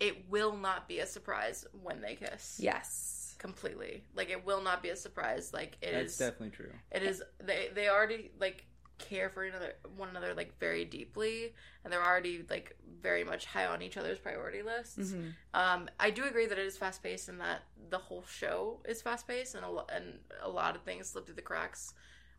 [0.00, 2.58] it will not be a surprise when they kiss.
[2.60, 4.04] yes Completely.
[4.14, 5.52] Like it will not be a surprise.
[5.52, 6.18] Like it That's is.
[6.18, 6.70] definitely true.
[6.92, 7.20] It is.
[7.42, 8.66] They they already like
[9.02, 11.52] care for another one another like very deeply,
[11.84, 14.98] and they're already like very much high on each other's priority lists.
[15.12, 15.34] Mhm.
[15.54, 19.02] Um, I do agree that it is fast paced and that the whole show is
[19.02, 21.92] fast paced and a lo- and a lot of things slip through the cracks,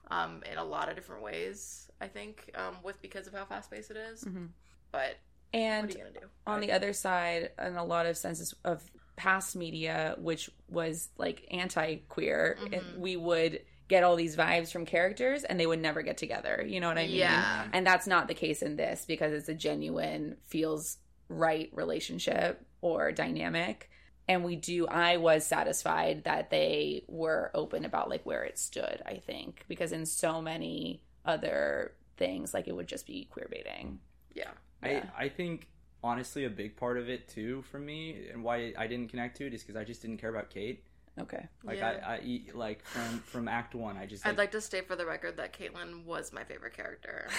[0.10, 1.90] um, in a lot of different ways.
[2.02, 4.24] I think um, with because of how fast paced it is.
[4.24, 4.50] Mhm.
[4.92, 5.18] But
[5.54, 6.30] and what are you gonna do?
[6.48, 8.84] on the other side in a lot of senses of
[9.16, 12.74] past media which was like anti-queer Mhm.
[12.78, 13.64] and we would
[13.94, 16.98] get all these vibes from characters and they would never get together you know what
[16.98, 17.68] i mean Yeah.
[17.76, 20.98] and that's not the case in this because it's a genuine feels
[21.30, 23.90] right relationship or dynamic
[24.28, 29.02] and we do i was satisfied that they were open about like where it stood
[29.06, 34.00] i think because in so many other things like it would just be queer baiting
[34.34, 34.52] Yeah.
[34.84, 35.04] Yeah.
[35.18, 35.68] I I think
[36.04, 39.44] honestly a big part of it too for me and why I didn't connect to
[39.48, 40.84] it is because I just didn't care about Kate.
[41.20, 42.00] Okay Like Yeah.
[42.06, 45.06] I, I like from from Act One, I just I'd like to state for the
[45.06, 47.28] record that Caitlyn was my favorite character.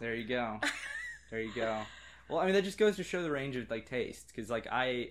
[0.00, 0.60] There you go.
[1.30, 1.80] there you go.
[2.28, 4.66] Well, I mean, that just goes to show the range of like taste, because like
[4.70, 5.10] I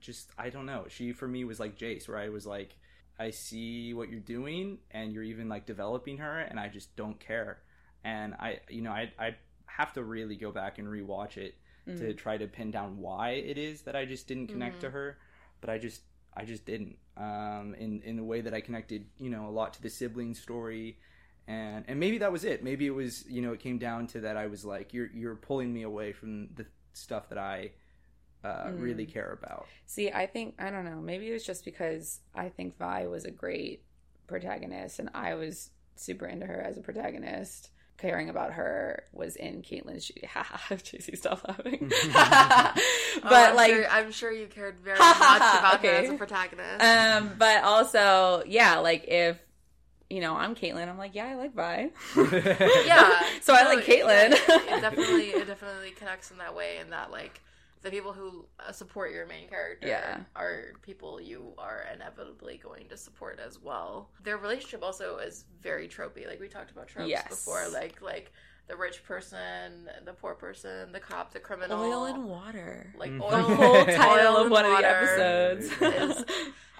[0.00, 0.84] just I don't know.
[0.88, 2.76] She for me was like Jayce, where I was like,
[3.18, 7.18] I see what you're doing, and you're even like developing her, and I just don't
[7.18, 7.58] care.
[8.04, 11.54] And I, you know, I I have to really go back and rewatch it
[11.86, 12.16] to mm.
[12.16, 14.86] try to pin down why it is that I just didn't connect mm-hmm.
[14.86, 15.18] to her,
[15.60, 16.02] but I just
[16.36, 16.96] I just didn't.
[17.16, 20.34] Um, in in the way that I connected, you know, a lot to the sibling
[20.34, 20.98] story,
[21.48, 22.62] and and maybe that was it.
[22.62, 25.36] Maybe it was you know it came down to that I was like you're you're
[25.36, 27.72] pulling me away from the stuff that I
[28.44, 28.80] uh, Mm.
[28.82, 29.66] really care about.
[29.86, 31.00] See, I think I don't know.
[31.00, 33.82] Maybe it was just because I think Vi was a great
[34.26, 37.70] protagonist, and I was super into her as a protagonist.
[37.98, 40.16] Caring about her was in Caitlyn's shoes.
[40.28, 41.90] Ha JC, stop laughing.
[42.12, 46.14] but Oh, I'm like, sure, I'm sure you cared very much about her as a
[46.14, 46.84] protagonist.
[46.84, 49.38] um, but also, yeah, like if
[50.10, 51.90] you know I'm Caitlyn, I'm like, yeah, I like Vi.
[52.86, 54.30] yeah, So I like Caitlyn.
[54.30, 57.40] yeah, it definitely, it definitely connects in that way, and that like
[57.86, 60.18] the people who uh, support your main character Yeah.
[60.34, 64.10] are people you are inevitably going to support as well.
[64.24, 66.26] Their relationship also is very tropey.
[66.26, 67.28] Like we talked about tropes Yes.
[67.28, 68.32] before, like like
[68.66, 72.92] the rich person, the poor person, the cop, the criminal, Oil and water.
[72.98, 73.20] like Mhm.
[73.22, 75.66] oil, the whole title of and one of the water episodes.
[75.80, 76.24] is-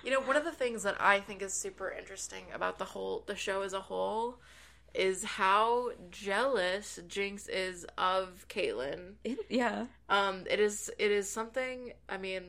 [0.03, 3.23] you know, one of the things that I think is super interesting about the whole
[3.27, 4.41] the show as a whole
[4.97, 9.15] is how jealous Jinx is of Caitlyn.
[9.49, 9.87] yeah.
[10.09, 11.93] Um, it is it is something.
[12.09, 12.43] I mean,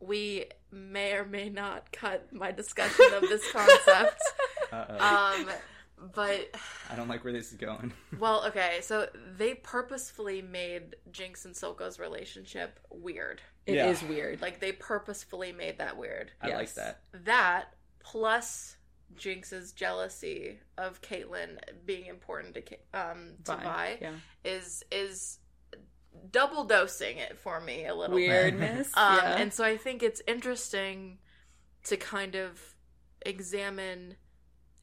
[0.00, 4.20] we may or may not cut my discussion of this concept.
[4.72, 5.38] Uh-oh.
[5.40, 5.48] Um,
[6.14, 6.54] but
[6.90, 7.92] I don't like where this is going.
[8.18, 13.40] well, okay, so they purposefully made Jinx and Silco's relationship weird.
[13.66, 14.08] It is Yeah.
[14.08, 14.42] weird.
[14.42, 16.32] Like they purposefully made that weird.
[16.42, 17.00] I like that.
[17.24, 18.76] that plus
[19.16, 23.62] Jinx's jealousy of Caitlyn being important to um to Fine.
[23.64, 24.12] Vi Yeah.
[24.44, 25.38] is is
[26.30, 28.28] double dosing it for me a little bit.
[28.28, 28.90] Weirdness.
[28.96, 29.36] Um, yeah.
[29.38, 31.18] and so I think it's interesting
[31.84, 32.60] to kind of
[33.26, 34.16] examine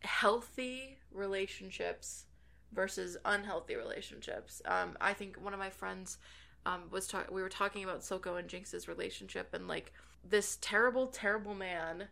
[0.01, 2.25] healthy relationships
[2.73, 4.61] versus unhealthy relationships.
[4.65, 6.17] Um, I think one of my friends
[6.65, 7.33] um, was talking.
[7.33, 9.93] We were talking about Silco and Jinx's relationship, and like
[10.23, 12.07] this terrible, terrible man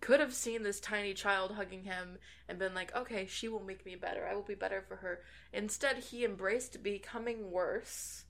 [0.00, 3.84] could have seen this tiny child hugging him and been like, "Okay, she will make
[3.84, 4.26] me better.
[4.26, 5.22] I will be better for her."
[5.52, 8.24] Instead, he embraced becoming worse,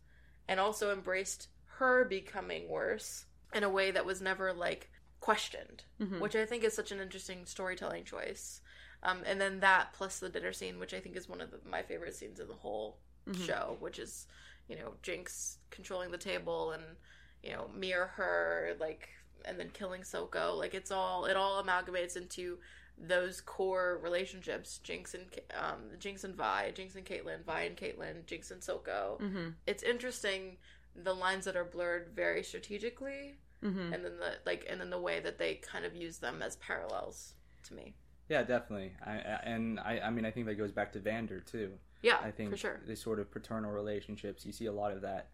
[0.49, 1.49] and also embraced
[1.79, 4.91] her becoming worse in a way that was never like
[5.21, 6.21] questioned, Mhm.
[6.21, 8.61] which I think is such an interesting storytelling choice.
[9.03, 11.61] Um, and then that plus the dinner scene, which I think is one of the,
[11.65, 13.47] my favorite scenes in the whole Mhm.
[13.47, 14.27] show, which is
[14.69, 16.97] you know Jinx controlling the table and
[17.43, 19.09] you know mirror her like
[19.45, 20.57] and then killing Silco.
[20.57, 22.59] Like it's all it all amalgamates into
[22.99, 25.25] those core relationships: Jinx and
[25.59, 29.21] um, Jinx and Vi, Jinx and Caitlyn, Vi and Caitlyn, Jinx and Silco.
[29.21, 29.49] Mm-hmm.
[29.67, 30.57] It's interesting
[30.95, 33.93] the lines that are blurred very strategically, Mm-hmm.
[33.93, 36.57] and then the like, and then the way that they kind of use them as
[36.57, 37.35] parallels
[37.65, 37.95] to me.
[38.31, 38.93] Yeah, definitely.
[39.05, 41.73] I, I, and I, I mean, I think that goes back to Vander too.
[42.01, 42.81] Yeah, I think for sure.
[42.87, 45.29] the sort of paternal relationships you see a lot of that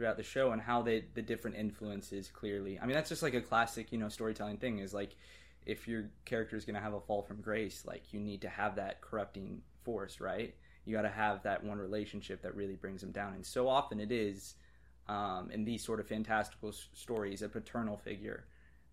[0.00, 2.78] throughout the show and how they the different influences clearly.
[2.80, 5.14] I mean, that's just like a classic, you know, storytelling thing is like
[5.66, 8.48] if your character is going to have a fall from grace, like you need to
[8.48, 10.54] have that corrupting force, right?
[10.86, 14.00] You got to have that one relationship that really brings them down, and so often
[14.00, 14.54] it is
[15.06, 18.46] um, in these sort of fantastical s- stories a paternal figure.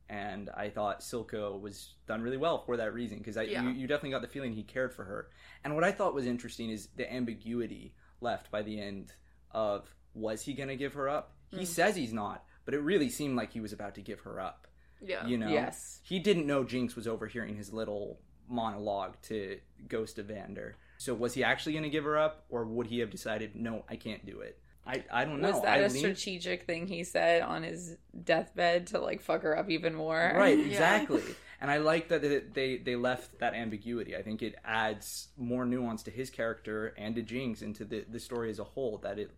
[0.10, 3.64] And I thought Silco was done really well for that reason because Yeah.
[3.64, 5.30] you, you definitely got the feeling he cared for her.
[5.64, 9.14] And what I thought was interesting is the ambiguity left by the end
[9.52, 11.34] of was he going to give her up?
[11.52, 11.68] He Mm.
[11.68, 14.68] says he's not, but it really seemed like he was about to give her up.
[15.02, 16.00] Yeah, You know, Yes.
[16.04, 20.76] he didn't know Jinx was overhearing his little monologue to Ghost of Vander.
[20.98, 23.86] So was he actually going to give her up, or would he have decided, no,
[23.88, 24.60] I can't do it?
[24.86, 25.52] I, I don't know.
[25.52, 29.42] Was that I a lean- strategic thing he said on his deathbed to like fuck
[29.44, 30.32] her up even more?
[30.36, 30.66] Right, Yeah.
[30.66, 31.22] exactly.
[31.60, 34.16] And I like that they they left that ambiguity.
[34.16, 38.06] I think it adds more nuance to his character and to Jinx and to the
[38.10, 38.98] the story as a whole.
[39.00, 39.32] That it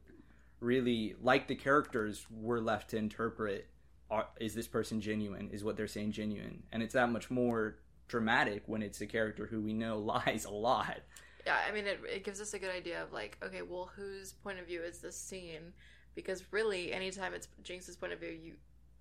[0.60, 3.68] really, like the characters, were left to interpret:
[4.10, 5.49] are, is this person genuine?
[5.51, 6.64] Is what they're saying genuine?
[6.72, 10.51] And it's that much more dramatic when it's a character who we know lies a
[10.51, 10.99] lot.
[11.45, 11.57] yeah.
[11.68, 14.60] I mean, it it gives us a good idea of like, okay, well, whose point
[14.60, 15.74] of view is this scene?
[16.16, 18.53] Because really, anytime it's Jinx's point of view, you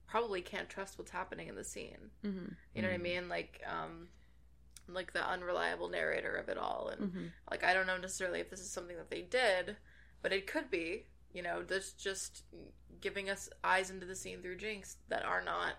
[0.07, 2.11] probably can't trust what's happening in the scene.
[2.25, 2.53] Mm-hmm.
[2.75, 3.03] You know what I Mhm.
[3.03, 3.29] mean?
[3.29, 4.09] Like, um,
[4.89, 7.25] like the unreliable narrator of it all, and Mm-hmm.
[7.51, 9.77] like I don't know necessarily if this is something that they did,
[10.23, 11.07] but it could be.
[11.33, 12.43] You know, this just
[13.01, 15.75] giving us eyes into the scene through Jinx that are not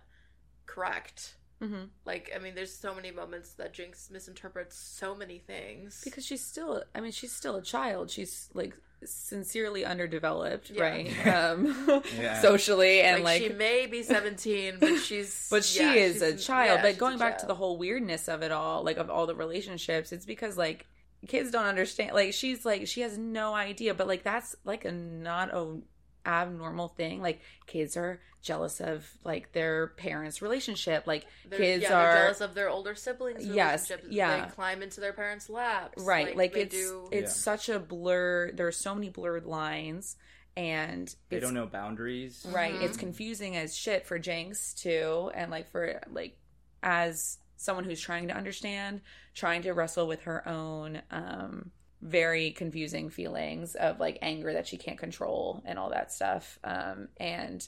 [0.66, 1.36] correct.
[1.62, 1.86] Mm-hmm.
[2.06, 6.02] Like, I mean, there's so many moments that Jinx misinterprets so many things.
[6.06, 8.10] Because she's still, I mean, she's still a child.
[8.12, 10.84] She's like sincerely underdeveloped, Yeah.
[10.84, 11.26] right?
[11.28, 12.41] Um, Yeah.
[12.41, 16.38] socially and like, like, she may be 17, but she's but she yeah, is a
[16.38, 16.78] child.
[16.78, 19.36] yeah, but going back to the whole weirdness of it all, like of all the
[19.36, 20.86] relationships, it's because like
[21.28, 22.13] kids don't understand.
[22.13, 25.80] Like she's like she has no idea, but like that's like a not a
[26.26, 27.22] abnormal thing.
[27.22, 31.05] Like kids are jealous of like their parents' relationship.
[31.07, 33.45] Like They're- kids yeah, are jealous of their older siblings.
[33.45, 34.13] Yes, relationships.
[34.15, 34.45] yeah.
[34.45, 36.01] they climb into their parents' laps.
[36.03, 37.09] right like, they it's do.
[37.11, 37.41] it's Yeah.
[37.55, 40.15] such a blur there are so many blurred lines
[40.55, 42.45] and They it's don't know boundaries.
[42.49, 42.84] right Mhm.
[42.84, 46.38] it's confusing as shit for jinx too and like for like
[46.82, 49.01] as someone who's trying to understand
[49.36, 54.78] trying to wrestle with her own um very confusing feelings of like anger that she
[54.78, 56.57] can't control and all that stuff.
[56.64, 57.68] Um and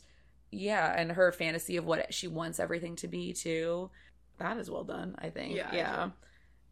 [0.49, 3.89] yeah and her fantasy of what she wants everything to be too
[4.37, 5.55] that is well done i think.
[5.55, 6.09] Yeah, yeah.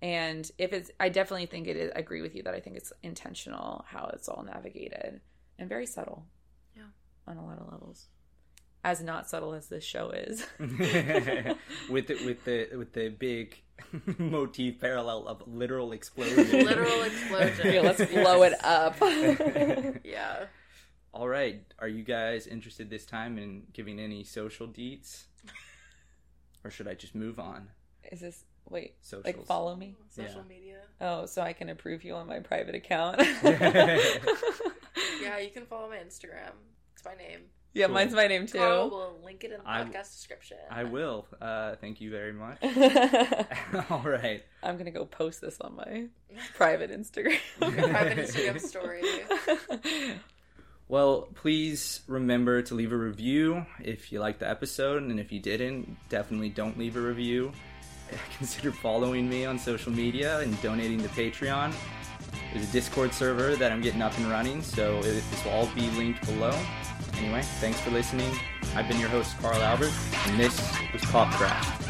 [0.02, 2.76] and if it's i definitely think it is I agree with you that i think
[2.78, 5.22] it's intentional how it's all navigated
[5.58, 6.26] and very subtle
[6.76, 6.84] Yeah.
[7.28, 8.08] on a lot of levels
[8.84, 13.62] as not subtle as this show is with the with the with the big
[14.18, 16.50] motif parallel of literal explosion.
[16.66, 17.74] Literal explosion.
[17.74, 18.96] yeah, let's blow it up
[20.04, 20.46] yeah.
[21.12, 25.24] All right, are you guys interested this time in giving any social deets,
[26.64, 27.70] or should I just move on?
[28.12, 29.26] is this wait Socials.
[29.26, 30.48] like follow me Social Yeah.
[30.48, 30.78] media.
[31.02, 33.20] oh so i can approve you on my private account
[35.22, 36.54] Yeah, you can follow my Instagram.
[36.96, 37.42] It's my name.
[37.74, 37.94] Yeah Cool.
[37.96, 40.58] mine's my name too Carl will link it in the I- podcast description.
[40.72, 41.26] I will.
[41.42, 42.58] Uh, thank you very much.
[43.90, 44.44] All right.
[44.64, 46.06] I'm gonna go post this on my
[46.56, 49.02] private instagram Private Instagram story.
[50.88, 55.40] Well, please remember to leave a review if you liked the episode, and if you
[55.40, 57.52] didn't, definitely don't leave a review.
[58.40, 61.76] Consider following me on social media and donating to Patreon.
[62.52, 65.88] There's a Discord server that I'm getting up and running, so this will all be
[65.92, 66.58] linked below.
[67.20, 68.32] Anyway, thanks for listening.
[68.76, 69.92] I've been your host, Carl Albert,
[70.28, 70.58] and this
[70.94, 71.89] was Popcraft.